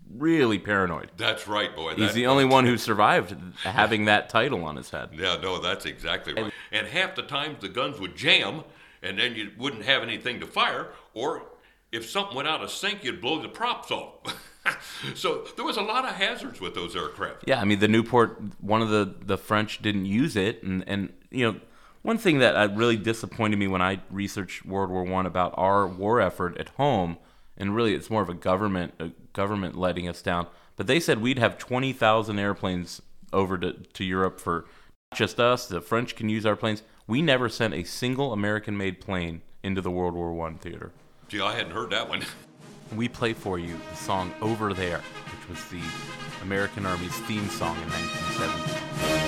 [0.08, 1.10] really paranoid.
[1.16, 1.94] That's right, boy.
[1.96, 5.08] He's That- the only one who survived having that title on his head.
[5.18, 6.52] Yeah, no, that's exactly right.
[6.70, 8.62] And half the times the guns would jam,
[9.06, 11.42] and then you wouldn't have anything to fire, or
[11.92, 14.14] if something went out of sync, you'd blow the props off.
[15.14, 17.44] so there was a lot of hazards with those aircraft.
[17.46, 18.52] Yeah, I mean the Nieuport.
[18.60, 21.60] One of the the French didn't use it, and and you know
[22.02, 25.86] one thing that uh, really disappointed me when I researched World War One about our
[25.86, 27.18] war effort at home,
[27.56, 30.46] and really it's more of a government a government letting us down.
[30.76, 33.00] But they said we'd have twenty thousand airplanes
[33.32, 34.66] over to to Europe for
[35.12, 35.66] not just us.
[35.66, 36.82] The French can use our planes.
[37.08, 40.90] We never sent a single American-made plane into the World War One theater.
[41.28, 42.24] Gee, I hadn't heard that one.
[42.96, 45.82] We play for you the song "Over There," which was the
[46.42, 49.25] American Army's theme song in 1917.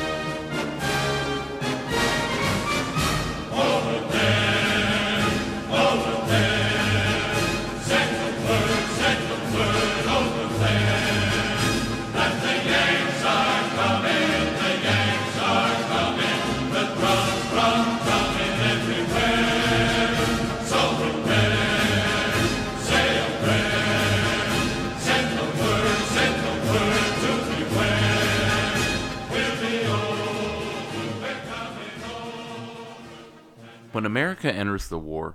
[33.99, 35.35] When America enters the war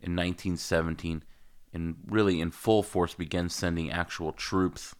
[0.00, 1.22] in 1917
[1.74, 4.94] and really in full force begins sending actual troops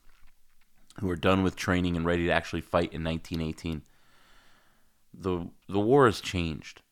[1.01, 3.80] who are done with training and ready to actually fight in 1918
[5.14, 6.82] the the war has changed.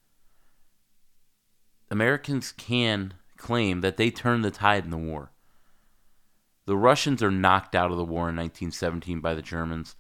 [1.90, 5.32] Americans can claim that they turned the tide in the war.
[6.64, 9.94] The Russians are knocked out of the war in 1917 by the Germans,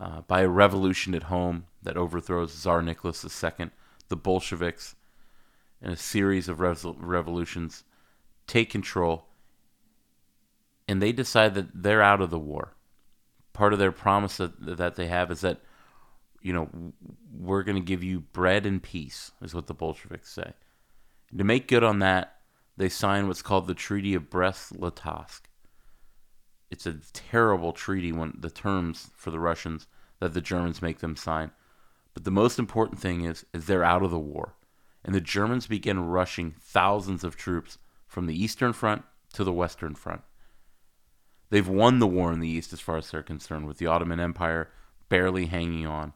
[0.00, 3.70] uh, by a revolution at home that overthrows Tsar Nicholas II,
[4.08, 4.96] the Bolsheviks,
[5.80, 7.84] and a series of revolutions
[8.46, 9.26] take control,
[10.86, 12.74] and they decide that they're out of the war.
[13.52, 15.60] Part of their promise that, that they have is that,
[16.40, 16.68] you know,
[17.32, 20.52] we're going to give you bread and peace, is what the Bolsheviks say.
[21.30, 22.36] And to make good on that,
[22.76, 25.42] they sign what's called the Treaty of Brest-Litovsk
[26.70, 29.86] it's a terrible treaty when the terms for the Russians
[30.20, 31.50] that the Germans make them sign.
[32.14, 34.54] But the most important thing is is they're out of the war.
[35.08, 39.94] And the Germans begin rushing thousands of troops from the Eastern Front to the Western
[39.94, 40.20] Front.
[41.48, 44.20] They've won the war in the East as far as they're concerned, with the Ottoman
[44.20, 44.70] Empire
[45.08, 46.12] barely hanging on.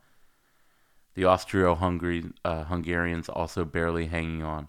[1.14, 4.68] The Austro uh, Hungarians also barely hanging on.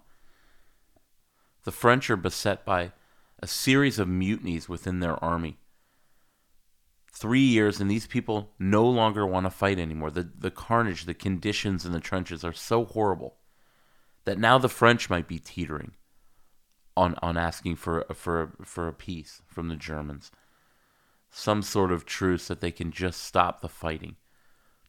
[1.64, 2.92] The French are beset by
[3.40, 5.58] a series of mutinies within their army
[7.12, 10.10] three years and these people no longer want to fight anymore.
[10.10, 13.36] The the carnage, the conditions in the trenches are so horrible
[14.24, 15.92] that now the French might be teetering
[16.96, 20.30] on on asking for for for a peace from the Germans.
[21.30, 24.16] Some sort of truce that they can just stop the fighting.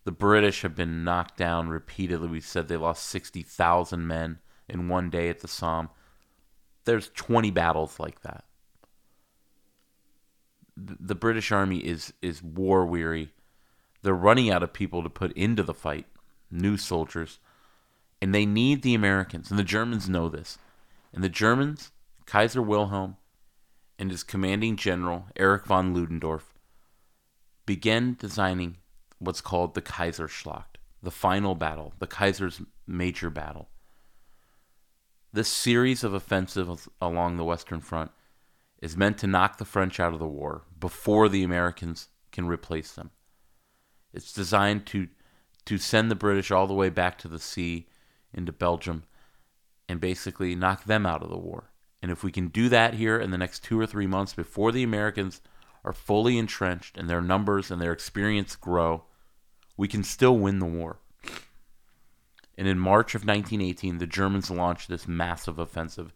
[0.03, 2.27] The British have been knocked down repeatedly.
[2.27, 4.38] We said they lost 60,000 men
[4.69, 5.89] in one day at the Somme.
[6.83, 8.45] There's 20 battles like that
[10.77, 13.31] the British Army is is war weary.
[14.01, 16.05] They're running out of people to put into the fight,
[16.51, 17.39] new soldiers,
[18.22, 19.49] and they need the Americans.
[19.49, 20.57] And the Germans know this.
[21.13, 21.91] And the Germans,
[22.26, 23.18] Kaiser Wilhelm,
[23.97, 26.53] and his commanding general Erich von Ludendorff
[27.66, 28.78] began designing
[29.20, 33.70] what's called the Kaiserschlacht, the final battle, the Kaiser's major battle.
[35.32, 38.11] This series of offensives along the Western Front
[38.82, 42.91] is meant to knock the French out of the war before the Americans can replace
[42.91, 43.11] them.
[44.13, 45.07] It's designed to
[45.66, 47.88] to send the British all the way back to the sea
[48.36, 49.03] into Belgium
[49.89, 51.71] and basically knock them out of the war.
[52.01, 54.71] And if we can do that here in the next 2 or 3 months before
[54.71, 55.41] the Americans
[55.83, 59.05] are fully entrenched and their numbers and their experience grow,
[59.77, 60.99] we can still win the war.
[62.57, 66.13] And in March of 1918, the Germans launched this massive offensive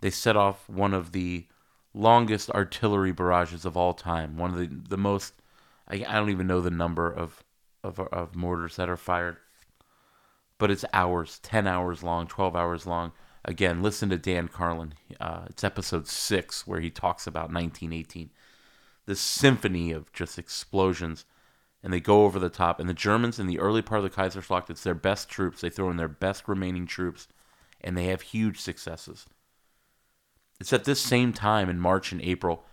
[0.00, 1.46] they set off one of the
[1.94, 4.36] longest artillery barrages of all time.
[4.36, 5.34] One of the, the most,
[5.88, 7.42] I, I don't even know the number of,
[7.82, 9.38] of, of mortars that are fired,
[10.58, 13.12] but it's hours, 10 hours long, 12 hours long.
[13.44, 14.94] Again, listen to Dan Carlin.
[15.20, 18.30] Uh, it's episode six where he talks about 1918.
[19.06, 21.24] This symphony of just explosions,
[21.82, 22.80] and they go over the top.
[22.80, 25.60] And the Germans, in the early part of the Kaiserschlacht, it's their best troops.
[25.60, 27.28] They throw in their best remaining troops,
[27.80, 29.26] and they have huge successes.
[30.58, 32.64] It's at this same time in March and April,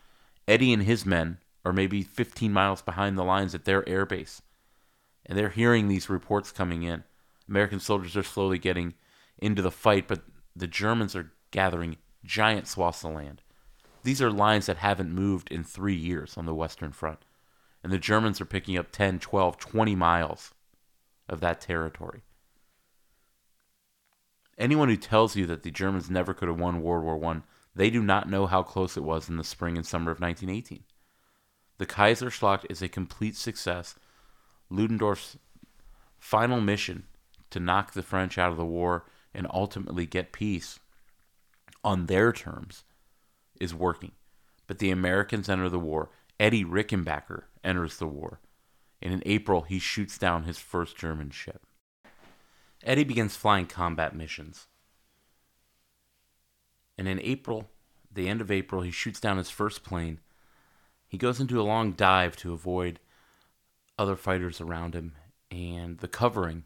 [0.48, 4.42] Eddie and his men are maybe 15 miles behind the lines at their air base.
[5.26, 7.04] And they're hearing these reports coming in.
[7.48, 8.94] American soldiers are slowly getting
[9.38, 10.22] into the fight, but
[10.56, 13.42] the Germans are gathering giant swaths of land.
[14.04, 17.20] These are lines that haven't moved in three years on the Western Front.
[17.84, 20.54] And the Germans are picking up 10, 12, 20 miles
[21.28, 22.24] of that territory.
[24.58, 27.42] Anyone who tells you that the Germans never could have won World War I
[27.76, 30.84] they do not know how close it was in the spring and summer of 1918.
[31.80, 33.96] The Kaiserschlacht is a complete success.
[34.70, 35.38] Ludendorff's
[36.20, 37.08] final mission
[37.54, 40.80] to knock the French out of the war and ultimately get peace
[41.84, 42.84] on their terms
[43.60, 44.12] is working.
[44.68, 46.10] But the Americans enter the war.
[46.40, 48.40] Eddie Rickenbacker enters the war.
[49.02, 51.66] And in April, he shoots down his first German ship.
[52.84, 54.68] Eddie begins flying combat missions.
[56.98, 57.70] And in April,
[58.12, 60.20] the end of April, he shoots down his first plane.
[61.08, 63.00] He goes into a long dive to avoid
[63.98, 65.14] other fighters around him,
[65.52, 66.66] and the covering,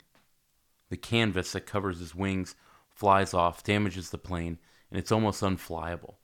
[0.90, 2.56] the canvas that covers his wings,
[2.90, 4.58] flies off, damages the plane,
[4.90, 6.16] and it's almost unflyable.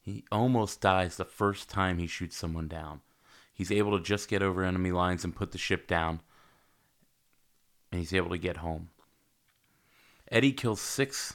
[0.00, 3.00] He almost dies the first time he shoots someone down.
[3.52, 6.20] He's able to just get over enemy lines and put the ship down,
[7.92, 8.90] and he's able to get home.
[10.30, 11.34] Eddie kills six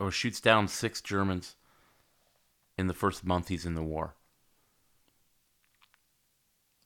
[0.00, 1.54] or shoots down six Germans
[2.76, 4.14] in the first month he's in the war.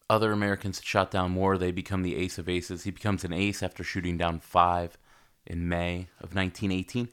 [0.08, 1.58] Other Americans shot down more.
[1.58, 2.84] They become the ace of aces.
[2.84, 4.96] He becomes an ace after shooting down five
[5.46, 7.08] in May of 1918.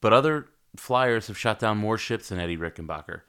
[0.00, 3.22] But other flyers have shot down more ships than Eddie Rickenbacker.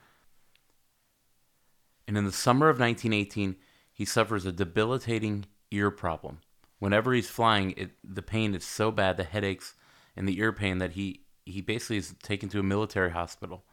[2.07, 3.55] And in the summer of 1918,
[3.91, 6.39] he suffers a debilitating ear problem.
[6.79, 9.73] Whenever he's flying, it, the pain is so bad, the headaches
[10.15, 13.63] and the ear pain, that he he basically is taken to a military hospital.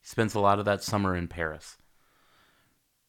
[0.00, 1.78] He spends a lot of that summer in Paris.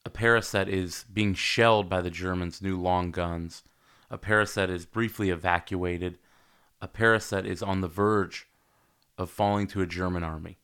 [0.06, 3.64] a Paris that is being shelled by the Germans' new long guns,
[4.08, 6.16] a Paris that is briefly evacuated,
[6.86, 8.46] a Paris that is on the verge
[9.18, 10.56] of falling to a German army.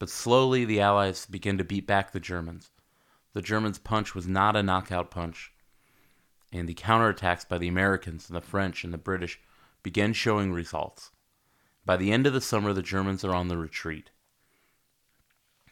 [0.00, 2.72] But slowly the Allies begin to beat back the Germans.
[3.32, 5.52] The Germans' punch was not a knockout punch,
[6.52, 9.38] and the counterattacks by the Americans and the French and the British
[9.84, 11.12] began showing results.
[11.86, 14.10] By the end of the summer, the Germans are on the retreat.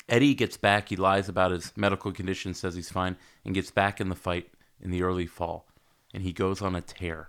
[0.08, 4.00] Eddie gets back, he lies about his medical condition, says he's fine, and gets back
[4.00, 4.50] in the fight
[4.80, 5.66] in the early fall,
[6.14, 7.28] and he goes on a tear.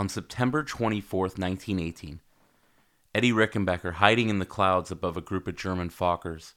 [0.00, 2.20] On September 24, 1918,
[3.14, 6.54] Eddie Rickenbacker, hiding in the clouds above a group of German Fokkers,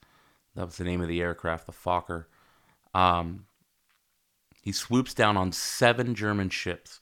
[0.55, 2.27] that was the name of the aircraft, the Fokker,
[2.93, 3.45] um,
[4.61, 7.01] he swoops down on seven German ships.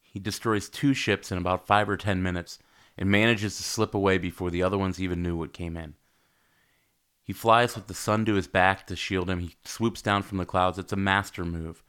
[0.00, 2.58] He destroys two ships in about five or ten minutes
[2.96, 5.96] and manages to slip away before the other ones even knew what came in.
[7.22, 9.40] He flies with the sun to his back to shield him.
[9.40, 10.78] He swoops down from the clouds.
[10.78, 11.82] It's a master move.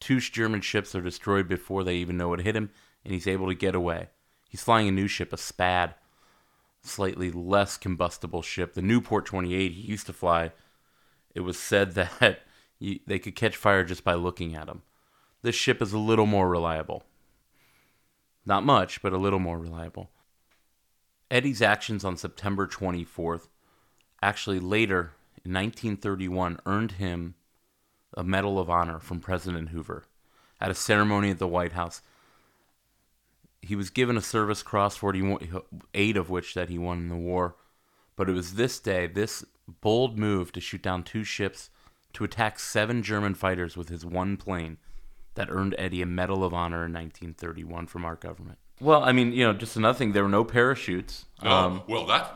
[0.00, 2.70] Two German ships are destroyed before they even know it hit him,
[3.04, 4.08] and he's able to get away.
[4.48, 5.94] He's flying a new ship, a SPAD,
[6.82, 8.74] slightly less combustible ship.
[8.74, 10.52] The Nieuport 28 he used to fly,
[11.34, 12.40] it was said that
[12.78, 14.82] you, they could catch fire just by looking at him.
[15.42, 17.04] This ship is a little more reliable.
[18.44, 20.10] Not much, but a little more reliable.
[21.30, 23.48] Eddie's actions on September 24th,
[24.22, 25.12] actually later
[25.44, 27.34] in 1931, earned him
[28.14, 30.04] a Medal of Honor from President Hoover
[30.60, 32.02] at a ceremony at the White House.
[33.60, 37.56] He was given a Service Cross, 48 of which that he won in the war.
[38.14, 39.44] But it was this day, this
[39.80, 41.70] bold move to shoot down two ships
[42.14, 44.78] to attack seven German fighters with his one plane
[45.34, 48.58] that earned Eddie a Medal of Honor in 1931 from our government.
[48.80, 51.26] Well, I mean, you know, just another thing, there were no parachutes.
[51.42, 52.28] Oh, um, well, that's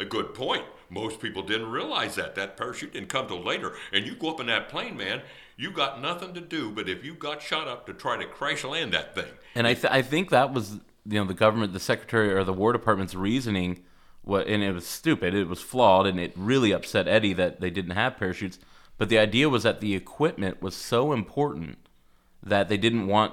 [0.00, 0.64] a good point.
[0.88, 2.34] Most people didn't realize that.
[2.34, 3.74] That parachute didn't come till later.
[3.92, 5.22] And you go up in that plane, man,
[5.56, 8.64] you got nothing to do but if you got shot up to try to crash
[8.64, 9.30] land that thing.
[9.54, 12.52] And I, th- I think that was, you know, the government, the secretary or the
[12.52, 13.84] War Department's reasoning.
[14.22, 15.34] What, and it was stupid.
[15.34, 18.58] It was flawed, and it really upset Eddie that they didn't have parachutes.
[18.98, 21.78] But the idea was that the equipment was so important
[22.42, 23.32] that they didn't want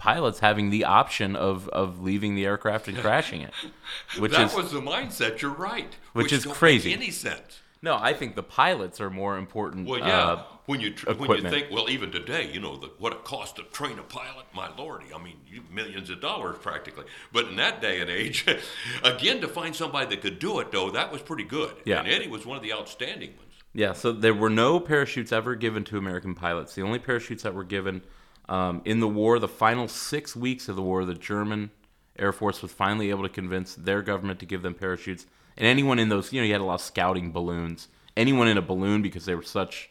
[0.00, 3.52] pilots having the option of, of leaving the aircraft and crashing it.
[4.18, 5.42] Which that is, was the mindset.
[5.42, 5.94] You're right.
[6.14, 6.92] Which, which is crazy.
[6.92, 7.60] any sense?
[7.82, 9.88] No, I think the pilots are more important.
[9.88, 10.22] Well, yeah.
[10.22, 13.24] Uh, when you tr- when you think, well, even today, you know the, what it
[13.24, 14.46] costs to train a pilot.
[14.54, 15.36] My lordy, I mean,
[15.72, 17.04] millions of dollars practically.
[17.32, 18.46] But in that day and age,
[19.02, 21.74] again, to find somebody that could do it, though, that was pretty good.
[21.84, 22.00] Yeah.
[22.00, 23.54] And Eddie was one of the outstanding ones.
[23.72, 23.94] Yeah.
[23.94, 26.74] So there were no parachutes ever given to American pilots.
[26.74, 28.02] The only parachutes that were given
[28.50, 31.70] um, in the war, the final six weeks of the war, the German
[32.18, 35.24] Air Force was finally able to convince their government to give them parachutes.
[35.56, 37.86] And anyone in those, you know, you had a lot of scouting balloons.
[38.16, 39.88] Anyone in a balloon because they were such,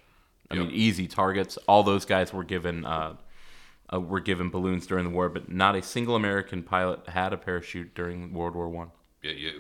[0.51, 0.65] I yep.
[0.65, 1.57] mean, easy targets.
[1.67, 3.15] All those guys were given uh,
[3.91, 7.37] uh, were given balloons during the war, but not a single American pilot had a
[7.37, 8.91] parachute during World War One
[9.21, 9.55] it,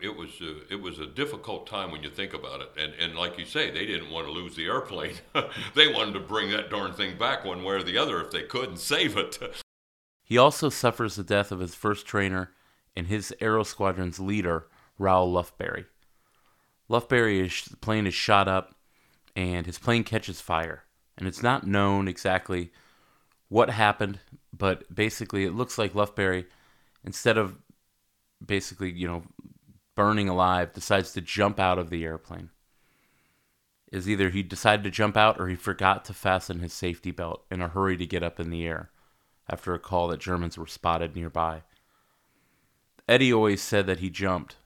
[0.00, 3.14] it, was uh, it was a difficult time when you think about it, and and
[3.14, 5.16] like you say, they didn't want to lose the airplane.
[5.74, 8.42] they wanted to bring that darn thing back one way or the other if they
[8.42, 9.38] could and save it.
[10.24, 12.52] he also suffers the death of his first trainer
[12.96, 14.66] and his aero squadron's leader,
[14.98, 15.84] Raoul Lufbery.
[16.88, 18.74] Lufbery's plane is shot up,
[19.34, 20.84] and his plane catches fire,
[21.18, 22.72] and it's not known exactly
[23.48, 24.20] what happened,
[24.56, 26.46] but basically it looks like Lufbery,
[27.04, 27.58] instead of
[28.44, 29.22] basically, you know,
[29.94, 32.50] burning alive, decides to jump out of the airplane.
[33.92, 37.44] Is either he decided to jump out or he forgot to fasten his safety belt
[37.50, 38.90] in a hurry to get up in the air
[39.48, 41.62] after a call that Germans were spotted nearby.
[43.08, 44.56] Eddie always said that he jumped.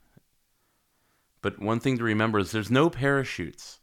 [1.43, 3.81] But one thing to remember is there's no parachutes.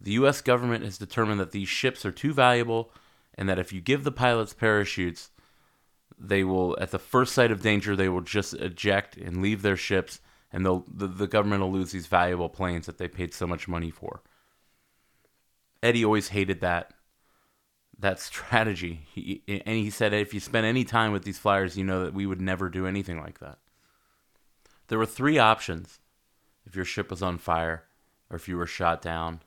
[0.00, 2.92] The US government has determined that these ships are too valuable
[3.34, 5.30] and that if you give the pilots parachutes,
[6.18, 9.76] they will at the first sight of danger they will just eject and leave their
[9.76, 10.20] ships
[10.52, 13.90] and the, the government will lose these valuable planes that they paid so much money
[13.90, 14.22] for.
[15.82, 16.92] Eddie always hated that
[17.98, 19.06] that strategy.
[19.14, 22.14] He, and he said if you spend any time with these flyers you know that
[22.14, 23.58] we would never do anything like that.
[24.88, 25.98] There were three options
[26.64, 27.84] if your ship was on fire
[28.30, 29.40] or if you were shot down.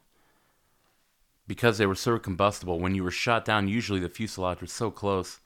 [1.47, 4.91] Because they were so combustible when you were shot down usually the fuselage was so
[4.91, 5.39] close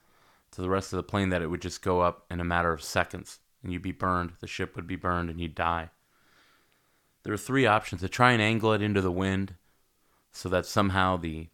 [0.54, 2.72] to the rest of the plane that it would just go up in a matter
[2.72, 4.32] of seconds and you'd be burned.
[4.40, 5.90] The ship would be burned and you'd die.
[7.22, 9.54] There are three options to try and angle it into the wind
[10.32, 11.48] so that somehow the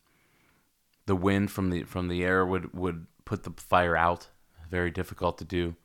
[1.07, 4.29] the wind from the from the air would, would put the fire out.
[4.69, 5.77] Very difficult to do.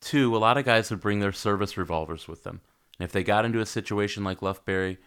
[0.00, 2.60] Two, a lot of guys would bring their service revolvers with them.
[2.98, 4.98] And if they got into a situation like Lufbery,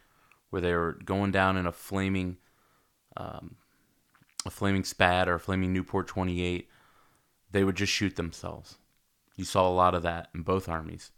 [0.50, 2.38] where they were going down in a flaming,
[3.18, 3.56] um,
[4.46, 6.70] a flaming Spad or a flaming Nieuport 28,
[7.52, 8.78] they would just shoot themselves.
[9.36, 11.12] You saw a lot of that in both armies,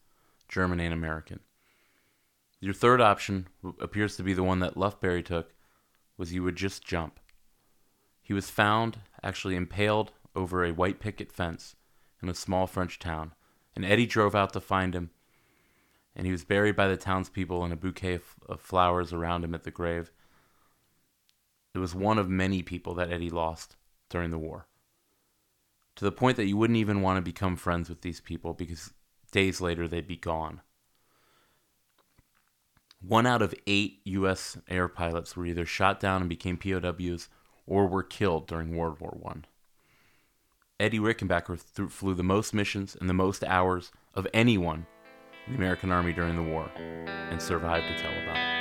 [0.47, 1.39] German and American.
[2.59, 3.47] Your third option
[3.79, 5.53] appears to be the one that Lufbery took,
[6.17, 7.19] was you would just jump.
[8.21, 11.75] He was found actually impaled over a white picket fence
[12.21, 13.33] in a small French town,
[13.75, 15.09] and Eddie drove out to find him,
[16.15, 19.55] and he was buried by the townspeople in a bouquet of, of flowers around him
[19.55, 20.11] at the grave.
[21.73, 23.77] It was one of many people that Eddie lost
[24.09, 24.67] during the war.
[25.97, 28.93] To the point that you wouldn't even want to become friends with these people because
[29.31, 30.61] days later they'd be gone.
[33.01, 34.57] One out of eight U.S.
[34.69, 37.29] air pilots were either shot down and became POWs
[37.65, 39.41] or were killed during World War I.
[40.79, 44.85] Eddie Rickenbacker th- flew the most missions and the most hours of anyone
[45.45, 48.60] in the American Army during the war and survived to tell about it.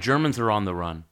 [0.00, 1.04] Germans are on the run.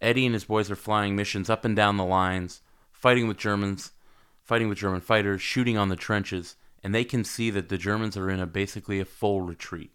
[0.00, 3.92] Eddie and his boys are flying missions up and down the lines, fighting with Germans,
[4.42, 8.16] fighting with German fighters, shooting on the trenches, and they can see that the Germans
[8.16, 9.90] are in a basically a full retreat.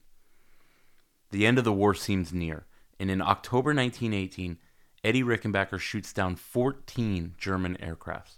[1.31, 2.65] The end of the war seems near,
[2.99, 4.57] and in October 1918,
[5.03, 8.37] Eddie Rickenbacker shoots down 14 German aircrafts.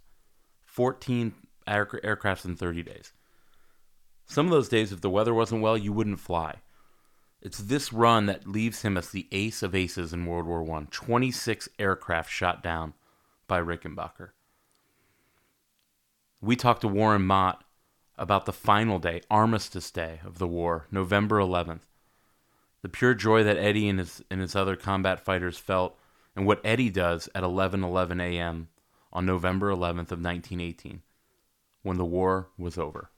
[0.66, 1.34] 14
[1.68, 3.14] air- aircrafts in 30 days.
[4.26, 6.56] Some of those days, if the weather wasn't well, you wouldn't fly.
[7.46, 10.88] It's this run that leaves him as the ace of aces in World War I.
[10.90, 12.96] 26 aircraft shot down
[13.46, 14.30] by Rickenbacker.
[16.42, 17.64] We talked to Warren Mott
[18.18, 21.82] about the final day, Armistice Day of the war, November 11th.
[22.82, 26.00] The pure joy that Eddie and his, and his other combat fighters felt,
[26.36, 28.70] and what Eddie does at 11:11 a.m.
[29.14, 31.04] on November 11th of 1918,
[31.84, 33.12] when the war was over.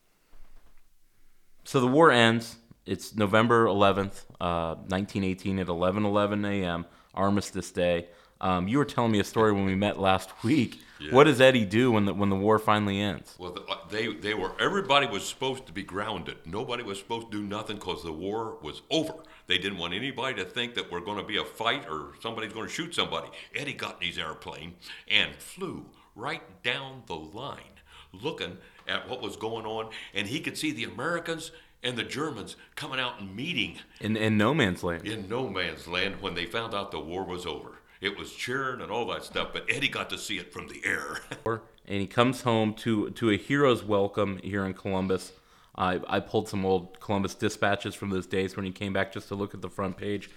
[1.64, 2.58] So the war ends.
[2.88, 6.86] It's November 11th, uh, 1918 at 11:11 a.m.
[7.14, 8.08] Armistice Day.
[8.40, 10.80] Um, you were telling me a story when we met last week.
[11.12, 13.36] What does Eddie do when the when the war finally ends?
[13.38, 16.38] Well, uh, they they were everybody was supposed to be grounded.
[16.46, 19.14] Nobody was supposed to do nothing because the war was over.
[19.48, 22.54] They didn't want anybody to think that we're going to be a fight or somebody's
[22.54, 23.28] going to shoot somebody.
[23.54, 24.76] Eddie got in his airplane
[25.10, 25.86] and flew
[26.16, 27.82] right down the line,
[28.14, 28.58] looking
[28.88, 31.52] at what was going on, and he could see the Americans
[31.84, 35.06] and the Germans coming out and meeting In in no man's land.
[35.08, 37.80] in no man's land when they found out the war was over.
[38.00, 40.82] It was cheering and all that stuff, but Eddie got to see it from the
[40.86, 41.20] air.
[41.46, 45.34] and he comes home to to a hero's welcome here in Columbus.
[45.76, 49.28] I I pulled some old Columbus dispatches from those days when he came back just
[49.30, 50.30] to look at the front page.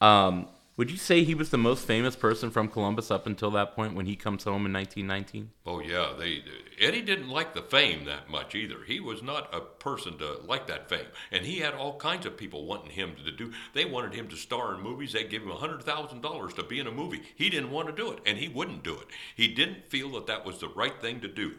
[0.00, 3.76] Um, would you say he was the most famous person from Columbus up until that
[3.76, 5.50] point when he comes home in 1919?
[5.64, 6.42] Oh yeah, they
[6.80, 8.82] Eddie didn't like the fame that much either.
[8.84, 12.36] He was not a person to like that fame, and he had all kinds of
[12.36, 13.52] people wanting him to do.
[13.72, 15.12] They wanted him to star in movies.
[15.12, 17.22] They gave him hundred thousand dollars to be in a movie.
[17.36, 19.06] He didn't want to do it, and he wouldn't do it.
[19.36, 21.52] He didn't feel that that was the right thing to do.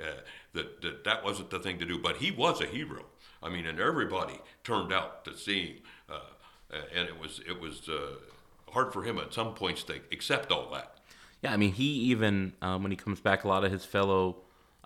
[0.00, 0.22] Uh,
[0.54, 1.98] that, that that wasn't the thing to do.
[1.98, 3.04] But he was a hero.
[3.42, 5.76] I mean, and everybody turned out to see him,
[6.08, 8.16] uh, and it was it was uh,
[8.72, 10.98] hard for him at some points to accept all that.
[11.42, 14.36] Yeah, I mean, he even um, when he comes back, a lot of his fellow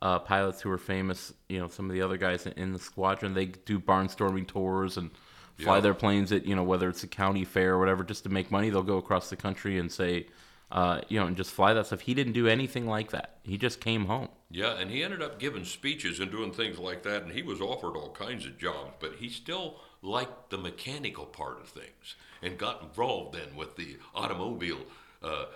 [0.03, 2.78] uh, pilots who are famous, you know, some of the other guys in, in the
[2.78, 5.11] squadron, they do barnstorming tours and
[5.57, 5.80] fly Yeah.
[5.80, 8.51] their planes at, you know, whether it's a county fair or whatever, just to make
[8.51, 8.70] money.
[8.70, 10.26] They'll go across the country and say,
[10.70, 12.01] uh, you know, and just fly that stuff.
[12.01, 13.39] He didn't do anything like that.
[13.43, 14.28] He just came home.
[14.51, 17.61] Yeah, and he ended up giving speeches and doing things like that, and he was
[17.61, 22.59] offered all kinds of jobs, but he still liked the mechanical part of things and
[22.59, 24.80] got involved then with the automobile.
[25.22, 25.47] Uh,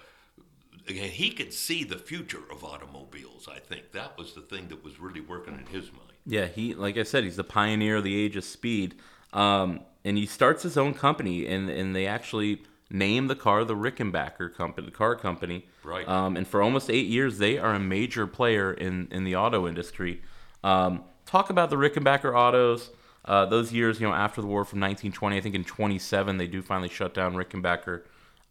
[0.88, 3.48] and he could see the future of automobiles.
[3.50, 6.12] I think that was the thing that was really working in his mind.
[6.26, 8.94] Yeah, he like I said, he's the pioneer of the age of speed.
[9.32, 13.76] Um, and he starts his own company, and and they actually name the car the
[13.76, 15.66] Rickenbacker company, the car company.
[15.84, 16.08] Right.
[16.08, 19.68] Um, and for almost eight years, they are a major player in in the auto
[19.68, 20.22] industry.
[20.64, 22.90] Um, talk about the Rickenbacker autos.
[23.24, 26.46] Uh, those years, you know, after the war from 1920, I think in 27 they
[26.46, 28.02] do finally shut down Rickenbacker.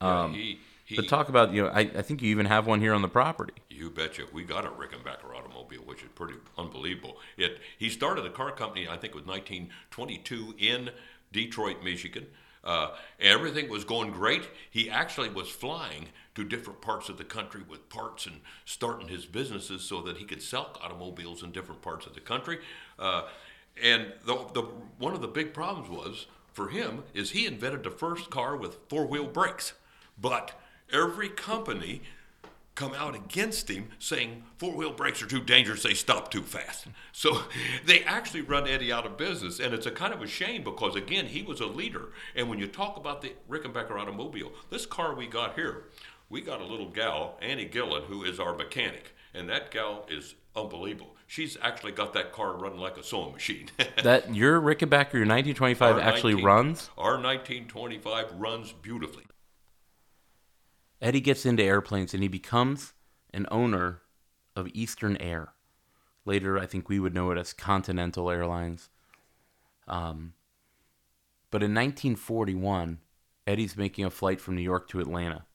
[0.01, 2.65] Yeah, Um, he, he, but talk about, you know, I, I think you even have
[2.67, 3.53] one here on the property.
[3.70, 4.24] You betcha.
[4.32, 7.17] We got a Rickenbacker automobile, which is pretty unbelievable.
[7.38, 10.91] It he started a car company, I think it was 1922 in
[11.32, 12.28] Detroit, Michigan.
[12.63, 12.89] Uh,
[13.20, 14.49] everything was going great.
[14.70, 19.26] He actually was flying to different parts of the country with parts and starting his
[19.26, 22.59] businesses so that he could sell automobiles in different parts of the country.
[22.97, 23.24] Uh,
[23.82, 24.61] and the, the,
[24.97, 28.77] one of the big problems was for him is he invented the first car with
[28.89, 29.73] four wheel brakes.
[30.19, 30.59] But
[30.91, 32.01] every company
[32.75, 36.88] come out against him saying four wheel brakes are too dangerous, they stop too fast.
[37.11, 37.41] So
[37.86, 39.59] they actually run Eddie out of business.
[39.59, 42.13] And it's a kind of a shame because, again, he was a leader.
[42.34, 45.84] And when you talk about the Rickenbacker automobile, this car we got here,
[46.30, 49.13] we got a little gal, Annie Gillen, who is our mechanic.
[49.34, 51.16] And that gal is unbelievable.
[51.28, 53.70] She's actually got that car running like a sewing machine.
[54.03, 56.89] that your Rickenbacker, your 1925 Our actually 19 runs.
[56.97, 59.26] Our 1925 runs beautifully.
[61.01, 62.93] Eddie gets into airplanes and he becomes
[63.34, 64.01] an owner
[64.55, 65.53] of Eastern Air.
[66.26, 68.89] Later, I think we would know it as Continental Airlines.
[69.88, 70.34] Um,
[71.51, 72.99] but in 1941,
[73.47, 75.45] Eddie's making a flight from New York to Atlanta.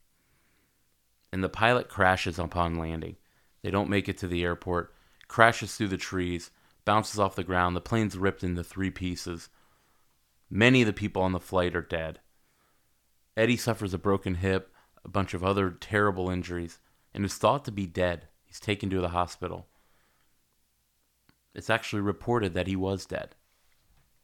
[1.33, 3.17] And the pilot crashes upon landing.
[3.63, 4.94] They don't make it to the airport,
[5.35, 6.53] crashes through the trees,
[6.85, 7.75] bounces off the ground.
[7.75, 9.49] The plane's ripped into three pieces.
[10.49, 12.21] Many of the people on the flight are dead.
[13.37, 14.73] Eddie suffers a broken hip,
[15.05, 16.79] a bunch of other terrible injuries,
[17.13, 18.29] and is thought to be dead.
[18.45, 19.67] He's taken to the hospital.
[21.53, 23.35] It's actually reported that he was dead.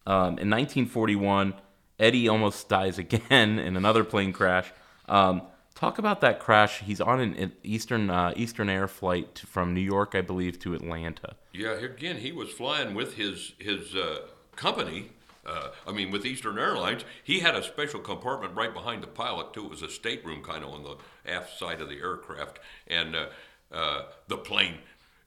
[0.06, 1.54] Um, in 1941,
[1.98, 4.72] Eddie almost dies again in another plane crash.
[5.08, 5.42] Um,
[5.80, 6.80] talk about that crash.
[6.80, 10.74] He's on an Eastern uh, Eastern Air flight to, from New York, I believe, to
[10.74, 11.36] Atlanta.
[11.52, 14.26] Yeah, again, he was flying with his his uh,
[14.56, 15.12] company.
[15.44, 19.54] Uh, I mean, with Eastern Airlines, he had a special compartment right behind the pilot
[19.54, 19.64] too.
[19.64, 23.26] It was a stateroom kind of on the aft side of the aircraft, and uh,
[23.72, 24.78] uh, the plane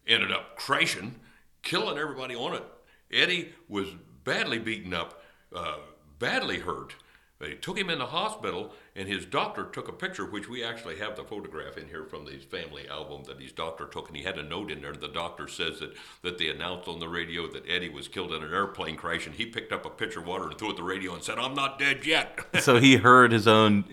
[0.08, 1.16] ended up crashing,
[1.64, 2.64] killing everybody on it.
[3.12, 3.88] Eddie was
[4.24, 5.24] badly beaten up,
[5.54, 5.78] uh,
[6.20, 6.96] badly hurt.
[7.44, 10.98] They took him in the hospital, and his doctor took a picture, which we actually
[11.00, 14.24] have the photograph in here from his family album that his doctor took, and he
[14.24, 14.94] had a note in there.
[14.94, 18.44] The doctor says that, that they announced on the radio that Eddie was killed in
[18.44, 20.78] an airplane crash, and he picked up a pitcher of water and threw it at
[20.78, 22.40] the radio and said, I'm not dead yet.
[22.62, 23.84] so he heard his own,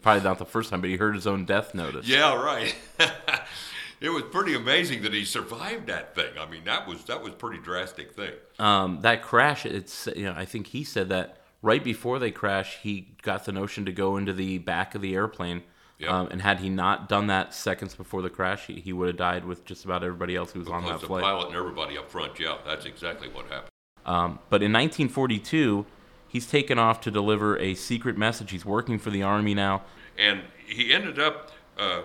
[0.00, 2.06] probably not the first time, but he heard his own death notice.
[2.06, 2.72] yeah, right.
[4.00, 6.38] it was pretty amazing that he survived that thing.
[6.38, 8.32] I mean, that was that was a pretty drastic thing.
[8.60, 12.78] Um, that crash, it's you know, I think he said that right before they crash,
[12.82, 15.62] he got the notion to go into the back of the airplane.
[15.98, 16.10] Yep.
[16.10, 19.16] Um, and had he not done that seconds before the crash, he, he would have
[19.16, 21.22] died with just about everybody else who was on Because that the flight.
[21.22, 23.70] pilot and everybody up front, yeah, that's exactly what happened.
[24.04, 25.86] Um, but in 1942,
[26.26, 28.50] he's taken off to deliver a secret message.
[28.50, 29.82] He's working for the army now.
[30.18, 32.02] and he ended up uh,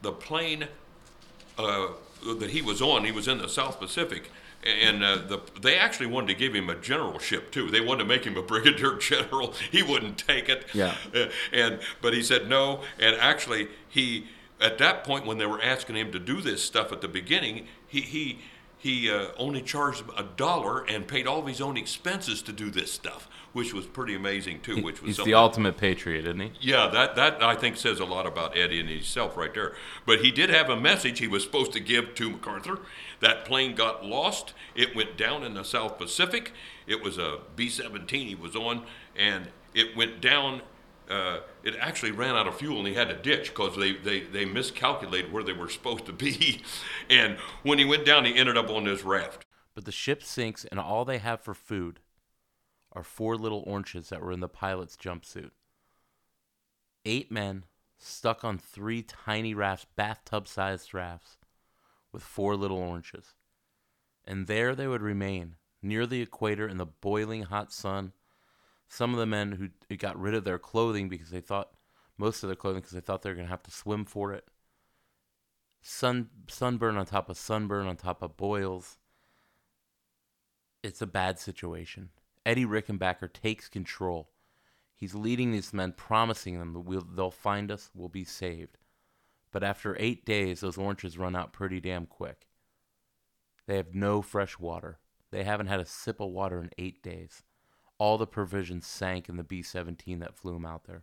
[0.00, 0.66] the plane
[1.58, 1.88] uh,
[2.38, 3.04] that he was on.
[3.04, 4.30] He was in the South Pacific,
[4.64, 7.70] and uh, the, they actually wanted to give him a generalship too.
[7.70, 9.54] They wanted to make him a brigadier general.
[9.70, 10.66] He wouldn't take it.
[10.74, 10.94] Yeah.
[11.14, 12.82] Uh, and but he said no.
[12.98, 14.26] And actually, he
[14.60, 17.66] at that point when they were asking him to do this stuff at the beginning,
[17.86, 18.38] he he.
[18.82, 22.70] He uh, only charged a dollar and paid all of his own expenses to do
[22.70, 24.82] this stuff, which was pretty amazing too.
[24.82, 26.52] Which was He's something the ultimate patriot, isn't he?
[26.62, 29.74] yeah, that, that I think says a lot about Eddie and himself right there.
[30.06, 32.78] But he did have a message he was supposed to give to MacArthur.
[33.20, 34.54] That plane got lost.
[34.74, 36.52] It went down in the South Pacific.
[36.86, 38.84] It was a B 17 he was on,
[39.16, 40.62] and it went down.
[41.08, 44.20] Uh, it actually ran out of fuel and he had to ditch because they, they,
[44.20, 46.62] they miscalculated where they were supposed to be.
[47.10, 49.44] And when he went down, he ended up on this raft.
[49.74, 51.98] But the ship sinks, and all they have for food
[52.92, 55.50] are four little oranges that were in the pilot's jumpsuit.
[57.04, 57.64] Eight men
[57.98, 61.36] stuck on three tiny rafts, bathtub sized rafts,
[62.12, 63.34] with four little oranges.
[64.24, 68.12] And there they would remain, near the equator in the boiling hot sun.
[68.88, 71.70] Some of the men who got rid of their clothing because they thought,
[72.18, 74.32] most of their clothing because they thought they were going to have to swim for
[74.32, 74.44] it.
[75.82, 78.98] Sun, sunburn on top of sunburn on top of boils
[80.82, 82.10] it's a bad situation.
[82.44, 84.30] Eddie Rickenbacker takes control.
[84.94, 88.78] He's leading these men, promising them that we'll, they'll find us, we'll be saved.
[89.52, 92.46] But after eight days, those oranges run out pretty damn quick.
[93.66, 94.98] They have no fresh water.
[95.30, 97.42] They haven't had a sip of water in eight days.
[97.98, 101.02] All the provisions sank in the B 17 that flew him out there.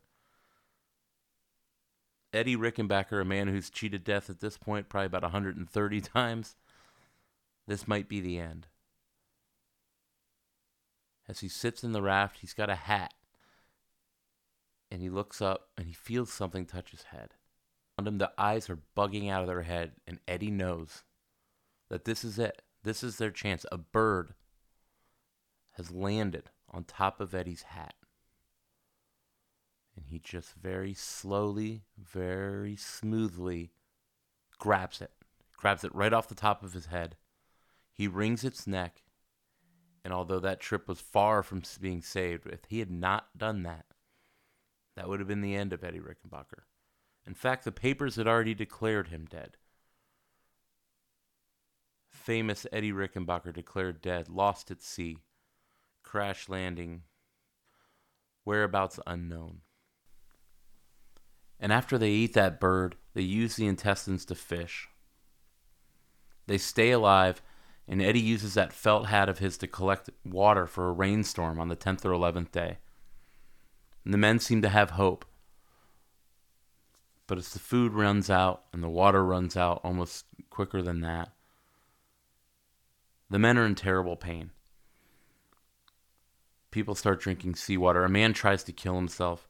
[2.34, 6.56] Eddie Rickenbacker, a man who's cheated death at this point probably about 130 times,
[7.68, 8.68] this might be the end.
[11.28, 13.14] As he sits in the raft, he's got a hat.
[14.89, 17.34] And he looks up and he feels something touch his head.
[17.98, 21.04] Him, the eyes are bugging out of their head, and Eddie knows
[21.89, 22.62] that this is it.
[22.84, 23.66] This is their chance.
[23.72, 24.34] A bird
[25.74, 27.95] has landed on top of Eddie's hat.
[29.98, 33.72] and he just very slowly, very smoothly
[34.60, 35.12] grabs it,
[35.58, 37.18] grabs it right off the top of his head.
[37.91, 39.02] He wrings its neck,
[40.06, 43.86] and although that trip was far from being saved, if he had not done that,
[44.95, 46.64] that would have been the end of Eddie Rickenbacker.
[47.28, 49.58] In fact, the papers had already declared him dead.
[52.10, 55.18] Famous Eddie Rickenbacker declared dead, lost at sea,
[56.04, 57.02] crash landing,
[58.46, 59.60] whereabouts unknown.
[61.60, 64.88] And after they eat that bird, they use the intestines to fish.
[66.46, 67.42] They stay alive,
[67.90, 71.68] and Eddie uses that felt hat of his to collect water for a rainstorm on
[71.68, 72.78] the 10th or 11th day.
[74.06, 75.26] And the men seem to have hope.
[77.28, 81.30] But as the food runs out and the water runs out almost quicker than that,
[83.30, 84.52] the men are in terrible pain.
[86.72, 88.06] People start drinking seawater.
[88.06, 89.48] A man tries to kill himself.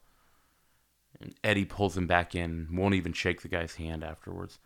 [1.20, 4.58] And Eddie pulls him back in, won't even shake the guy's hand afterwards.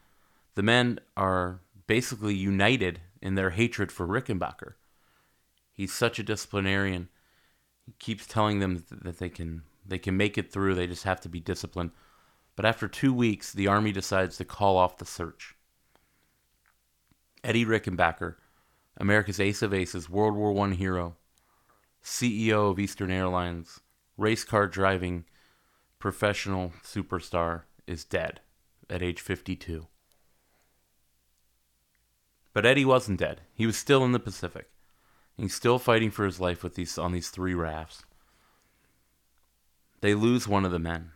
[0.54, 4.74] The men are basically united in their hatred for Rickenbacker.
[5.72, 7.08] He's such a disciplinarian.
[7.86, 10.74] He keeps telling them that they can they can make it through.
[10.74, 11.90] They just have to be disciplined.
[12.56, 15.54] But after two weeks, the army decides to call off the search.
[17.42, 18.36] Eddie Rickenbacker,
[18.98, 21.16] America's ace of aces, World War I hero,
[22.04, 23.80] CEO of Eastern Airlines,
[24.16, 25.24] race car driving
[25.98, 28.40] professional superstar, is dead
[28.88, 29.86] at age 52.
[32.52, 33.40] But Eddie wasn't dead.
[33.54, 34.68] He was still in the Pacific.
[35.36, 38.04] He's still fighting for his life with these on these three rafts.
[40.00, 41.11] They lose one of the men.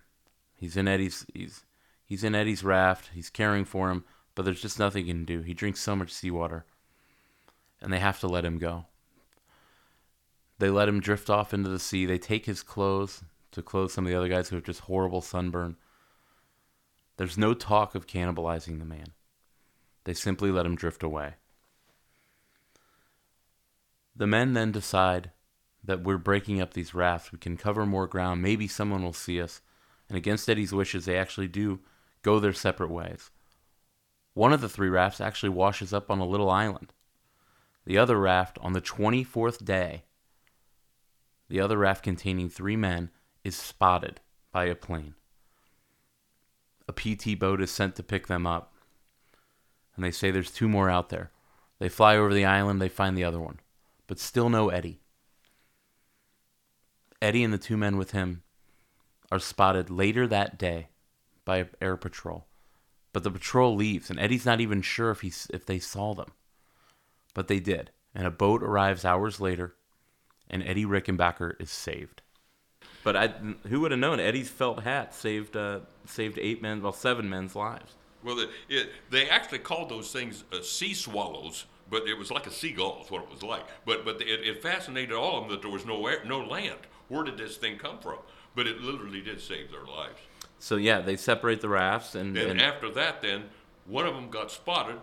[0.57, 1.65] He's in Eddie's he's
[2.05, 3.11] he's in Eddie's raft.
[3.15, 4.05] He's caring for him,
[4.35, 5.43] but there's just nothing he can do.
[5.43, 6.65] He drinks so much seawater.
[7.81, 8.87] And they have to let him go.
[10.59, 12.07] They let him drift off into the sea.
[12.07, 15.21] They take his clothes to clothe some of the other guys who have just horrible
[15.21, 15.77] sunburn.
[17.19, 19.09] There's no talk of cannibalizing the man.
[20.05, 21.35] They simply let him drift away.
[24.15, 25.31] The men then decide
[25.85, 27.33] that we're breaking up these rafts.
[27.33, 28.43] We can cover more ground.
[28.43, 29.61] Maybe someone will see us.
[30.09, 31.81] And against Eddie's wishes, they actually do
[32.23, 33.31] go their separate ways.
[34.35, 36.93] One of the three rafts actually washes up on a little island.
[37.85, 40.05] The other raft, on the 24th day,
[41.49, 43.11] the other raft containing three men,
[43.45, 44.21] is spotted
[44.53, 45.15] by a plane.
[46.89, 48.75] A PT boat is sent to pick them up.
[49.95, 51.31] And they say there's two more out there.
[51.79, 53.61] They fly over the island, they find the other one,
[54.07, 55.01] but still no Eddie.
[57.21, 58.43] Eddie and the two men with him
[59.31, 60.89] are spotted later that day
[61.45, 62.47] by air patrol.
[63.13, 66.33] But the patrol leaves, and Eddie's not even sure if, he, if they saw them.
[67.35, 67.91] But they did.
[68.15, 69.75] And a boat arrives hours later,
[70.51, 72.23] and Eddie Rickenbacker is saved.
[73.05, 73.29] But I,
[73.69, 74.19] who would have known?
[74.21, 77.95] Eddie's felt hat saved uh, saved eight men, well, seven men's lives.
[78.25, 82.47] Well, the, it, they actually called those things uh, sea swallows, but it was like
[82.47, 83.65] a seagull, is what it was like.
[83.85, 86.81] But but it, it fascinated all of them that there was no air, no land.
[87.09, 88.19] Where did this thing come from?
[88.57, 90.19] But it literally did save their lives.
[90.59, 93.45] So yeah, they separate the rafts, and, And and after that, then
[93.87, 94.99] one of them got spotted.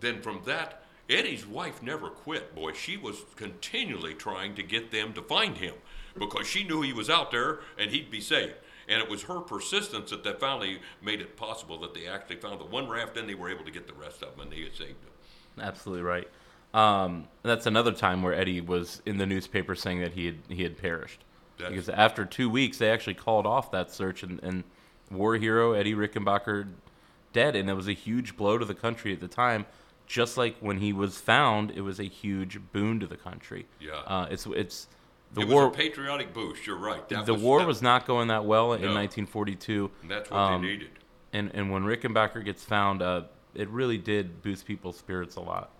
[0.00, 2.54] Then from that, Eddie's wife never quit.
[2.54, 5.74] Boy, she was continually trying to get them to find him
[6.18, 8.52] because she knew he was out there and he'd be safe.
[8.88, 12.60] And it was her persistence that, that finally made it possible that they actually found
[12.60, 14.62] the one raft, and they were able to get the rest of them, and they
[14.62, 15.64] had saved them.
[15.64, 16.28] absolutely right.
[16.74, 20.62] Um, that's another time where Eddie was in the newspaper saying that he had he
[20.62, 21.24] had perished.
[21.56, 24.64] Because after two weeks, they actually called off that search, and, and
[25.10, 26.68] war hero Eddie Rickenbacker
[27.32, 29.66] dead, and it was a huge blow to the country at the time.
[30.06, 33.66] Just like when he was found, it was a huge boon to the country.
[33.80, 33.94] Yeah.
[34.06, 34.86] uh, it's it's
[35.32, 35.66] the it war.
[35.68, 36.66] was a patriotic boost.
[36.66, 37.06] You're right.
[37.08, 38.94] That the war that- was not going that well in No.
[38.94, 39.90] 1942.
[40.02, 40.90] and that's what um, they needed.
[41.32, 43.22] and and when Rickenbacker gets found, uh,
[43.54, 45.70] it really did boost people's spirits a lot.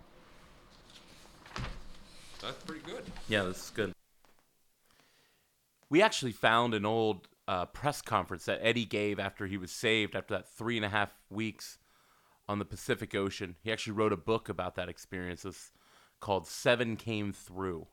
[2.41, 3.05] That's pretty good.
[3.29, 3.93] Yeah, this is good.
[5.89, 10.17] We actually found an old uh, press conference that Eddie gave after he was saved
[10.17, 11.79] after that three and a half weeks
[12.49, 13.57] on the Pacific Ocean.
[13.63, 15.45] He actually wrote a book about that experience.
[15.45, 15.73] It's
[16.21, 17.87] called Seven Came Through.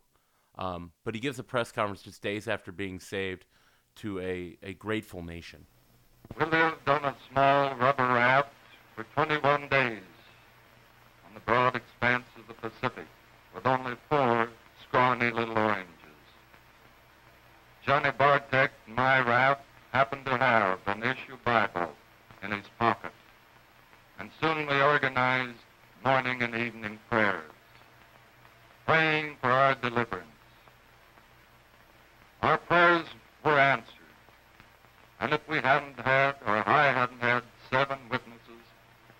[0.55, 3.45] Um, but he gives a press conference just days after being saved
[3.95, 5.65] to a, a grateful nation.
[6.37, 8.49] We lived on a small rubber raft
[8.95, 9.99] for 21 days
[11.27, 13.05] on the broad expanse of the Pacific
[13.53, 14.49] with only four
[14.87, 15.92] scrawny little oranges.
[17.85, 19.61] Johnny Bartek my raft
[19.91, 21.91] happened to have an issue Bible
[22.41, 23.11] in his pocket.
[24.17, 25.57] And soon we organized
[26.05, 27.51] morning and evening prayers,
[28.85, 30.27] praying for our deliverance.
[32.41, 33.05] Our prayers
[33.43, 33.89] were answered.
[35.19, 38.63] And if we hadn't had, or I hadn't had seven witnesses,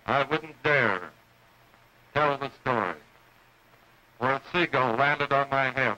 [0.06, 1.10] I wouldn't dare
[2.14, 2.96] tell the story.
[4.18, 5.96] For a seagull landed on my head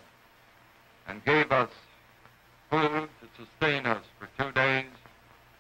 [1.07, 1.71] and gave us
[2.77, 4.85] food to sustain us for two days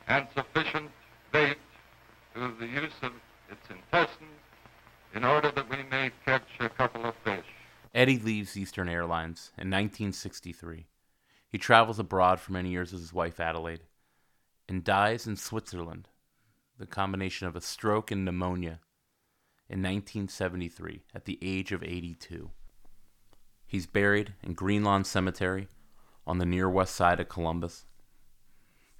[0.06, 0.90] and sufficient
[1.32, 1.56] bait
[2.34, 3.12] through the use of
[3.50, 4.30] its intestines
[5.14, 7.46] in order that we may catch a couple of fish.
[7.94, 10.86] Eddie leaves Eastern Airlines in 1963.
[11.48, 13.84] He travels abroad for many years with his wife Adelaide
[14.68, 16.08] and dies in Switzerland,
[16.78, 18.80] the combination of a stroke and pneumonia,
[19.70, 22.50] in 1973 at the age of 82.
[23.66, 25.68] He's buried in Greenlawn Cemetery
[26.26, 27.86] on the near west side of Columbus.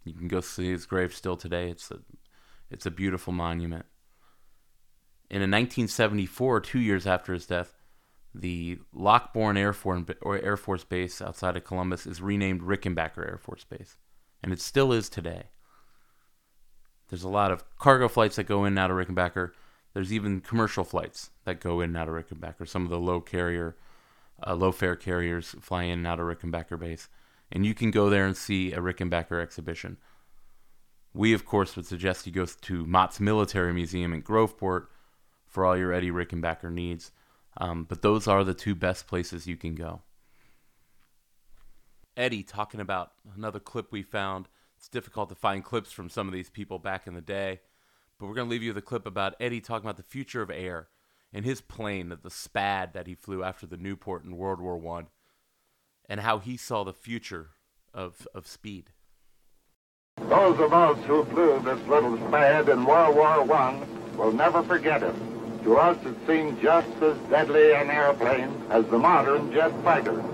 [0.05, 1.69] You can go see his grave still today.
[1.71, 1.99] It's a,
[2.71, 3.87] it's a beautiful monument.
[5.29, 7.75] In 1974, two years after his death,
[8.33, 13.65] the Lockbourne Air Force, Air Force Base outside of Columbus is renamed Rickenbacker Air Force
[13.65, 13.97] Base.
[14.43, 15.45] And it still is today.
[17.09, 19.53] There's a lot of cargo flights that go in and out of Rickenbacker.
[19.95, 22.69] There's even commercial flights that go in and out of Rickenbacker.
[22.69, 23.77] Some of the low carrier,
[24.45, 27.09] uh, low fare carriers fly in and out of Rickenbacker base,
[27.53, 29.99] and you can go there and see a Rickenbacker exhibition.
[31.15, 34.87] We, of course, would suggest you go to Mott's Military Museum in Groveport
[35.47, 37.13] for all your Eddie Rickenbacker needs.
[37.59, 40.03] Um, but those are the two best places you can go.
[42.17, 46.35] Eddie talking about another clip we found it's difficult to find clips from some of
[46.35, 47.61] these people back in the day.
[48.19, 50.43] But we're going to leave you with a clip about Eddie talking about the future
[50.43, 50.89] of air
[51.37, 55.09] and his plane, the SPAD that he flew after the Nieuport in World War One,
[56.09, 57.51] and how he saw the future
[57.93, 58.93] of, of speed.
[60.17, 65.03] Those of us who flew this little SPAD in World War One will never forget
[65.03, 65.15] it.
[65.65, 70.25] To us, it seemed just as deadly an airplane as the modern jet fighter.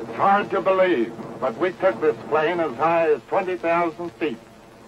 [0.00, 4.38] It's hard to believe, but we took this plane as high as 20,000 feet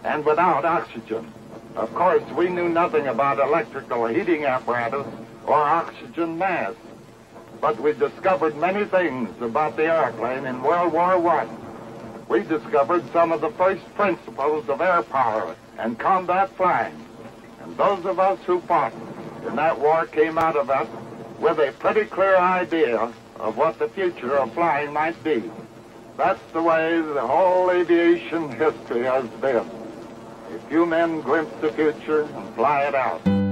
[0.04, 1.30] and without oxygen.
[1.76, 5.06] Of course, we knew nothing about electrical heating apparatus
[5.46, 6.78] or oxygen masks.
[7.60, 11.48] But we discovered many things about the airplane in World War I.
[12.28, 16.94] We discovered some of the first principles of air power and combat flying.
[17.62, 18.92] And those of us who fought
[19.46, 20.88] in that war came out of it
[21.40, 25.42] with a pretty clear idea of what the future of flying might be.
[26.16, 29.68] That's the way the whole aviation history has been.
[30.54, 33.43] A few men glimpse the future and fly it out.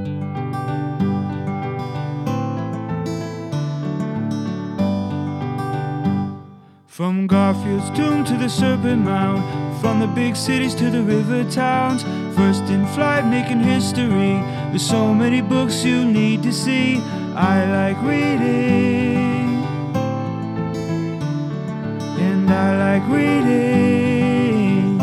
[6.93, 9.43] From Garfield's tomb to the Serpent Mound,
[9.80, 12.03] from the big cities to the river towns,
[12.36, 14.34] first in flight making history.
[14.68, 17.01] There's so many books you need to see.
[17.34, 19.64] I like reading.
[22.20, 24.99] And I like reading.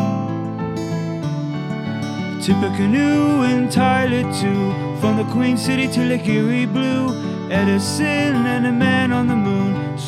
[2.39, 7.09] Tippecanoe and Tyler too, from the Queen City to Lake Erie Blue,
[7.49, 9.48] Edison and a Man on the Moon.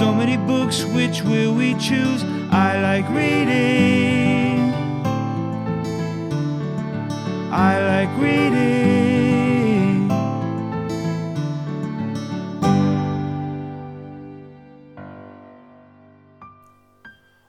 [0.01, 2.23] So many books, which will we choose?
[2.49, 4.73] I like reading.
[7.51, 8.81] I like reading.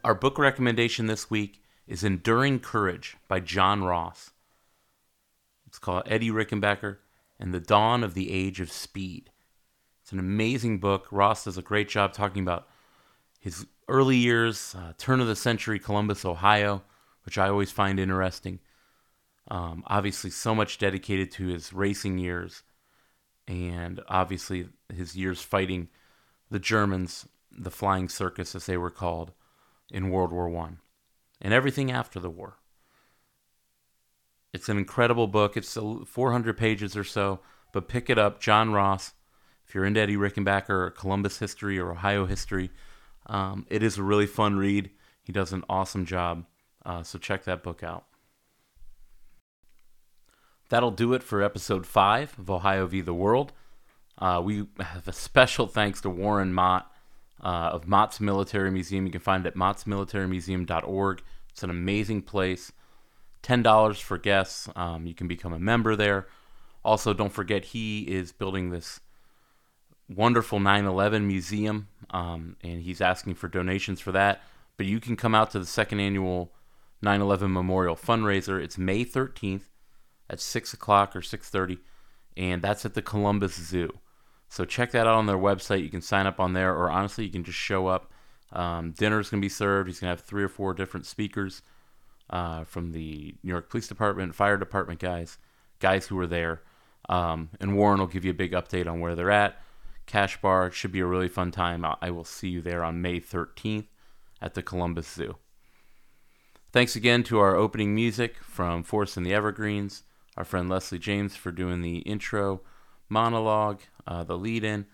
[0.05, 4.32] Our book recommendation this week is Enduring Courage by John Ross.
[5.66, 6.98] It's called Eddie Rickenbacker
[7.40, 9.31] and the Dawn of the Age of Speed.
[10.12, 11.08] It's an amazing book.
[11.10, 12.68] Ross does a great job talking about
[13.40, 16.82] his early years, uh, turn of the century Columbus, Ohio,
[17.24, 18.58] which I always find interesting.
[19.48, 22.62] Um, obviously, so much dedicated to his racing years,
[23.48, 25.88] and obviously his years fighting
[26.50, 29.32] the Germans, the Flying Circus, as they were called
[29.90, 30.80] in World War One
[31.40, 32.58] and everything after the war.
[34.52, 35.56] It's an incredible book.
[35.56, 37.40] It's 400 pages or so,
[37.72, 38.40] but pick it up.
[38.42, 39.14] John Ross,
[39.72, 42.70] if you're into Eddie Rickenbacker or Columbus history or Ohio history,
[43.24, 44.90] um, it is a really fun read.
[45.22, 46.44] He does an awesome job.
[46.84, 48.04] Uh, so check that book out.
[50.68, 53.00] That'll do it for episode five of Ohio v.
[53.00, 53.54] the World.
[54.18, 56.92] Uh, we have a special thanks to Warren Mott
[57.42, 59.06] uh, of Mott's Military Museum.
[59.06, 61.22] You can find it at mottsmilitarymuseum.org.
[61.48, 62.72] It's an amazing place.
[63.42, 64.68] $10 for guests.
[64.76, 66.26] Um, you can become a member there.
[66.84, 69.00] Also, don't forget he is building this
[70.16, 74.42] wonderful 9 11 museum, um, and he's asking for donations for that.
[74.76, 76.52] But you can come out to the second annual
[77.02, 78.62] 9 11 Memorial fundraiser.
[78.62, 79.64] It's May 13th
[80.30, 81.78] at 6 o'clock or 6.30,
[82.36, 83.98] and that's at the Columbus Zoo.
[84.48, 85.82] So check that out on their website.
[85.82, 88.10] You can sign up on there, or honestly, you can just show up.
[88.52, 89.88] Um, dinner's going to be served.
[89.88, 91.62] He's going to have three or four different speakers.
[92.30, 95.38] uh, from the New York Police Department, Fire Department guys,
[95.80, 96.62] guys who were there.
[97.08, 99.60] Um, and Warren will give you a big update on where they're at.
[100.07, 101.84] Cash Bar should be a really fun time.
[102.00, 103.86] I will see you there on May 13th
[104.40, 105.36] at the Columbus Zoo.
[106.72, 110.03] Thanks again to our opening music from Force and the Evergreens,
[110.36, 112.62] our friend Leslie James for doing the intro
[113.09, 114.86] monologue, uh, the lead in,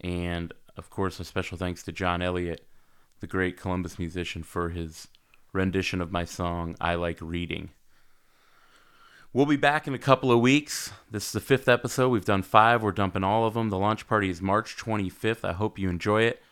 [0.00, 2.66] and of course, a special thanks to John Elliott,
[3.20, 5.08] the great Columbus musician, for his
[5.52, 7.70] rendition of my song, I Like Reading.
[9.36, 10.90] We'll be back in a couple of weeks.
[11.10, 12.08] This is the fifth episode.
[12.08, 12.82] We've done five.
[12.82, 13.68] We're dumping all of them.
[13.68, 15.44] The launch party is March 25th.
[15.44, 16.42] I hope you enjoy it.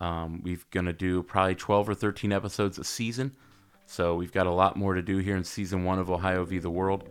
[0.00, 3.36] Um, we're going to do probably 12 or 13 episodes a season.
[3.84, 6.56] So we've got a lot more to do here in season one of Ohio v.
[6.56, 7.10] the World.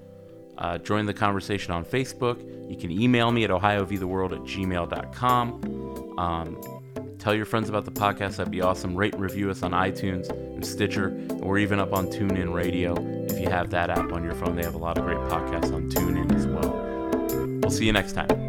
[0.57, 2.39] Uh, join the conversation on Facebook.
[2.67, 6.17] You can email me at ohiovtheworld at gmail.com.
[6.17, 6.78] Um,
[7.19, 8.37] tell your friends about the podcast.
[8.37, 8.95] That'd be awesome.
[8.95, 11.11] Rate and review us on iTunes and Stitcher.
[11.29, 12.95] We're even up on TuneIn Radio.
[13.25, 15.73] If you have that app on your phone, they have a lot of great podcasts
[15.73, 17.59] on TuneIn as well.
[17.61, 18.48] We'll see you next time.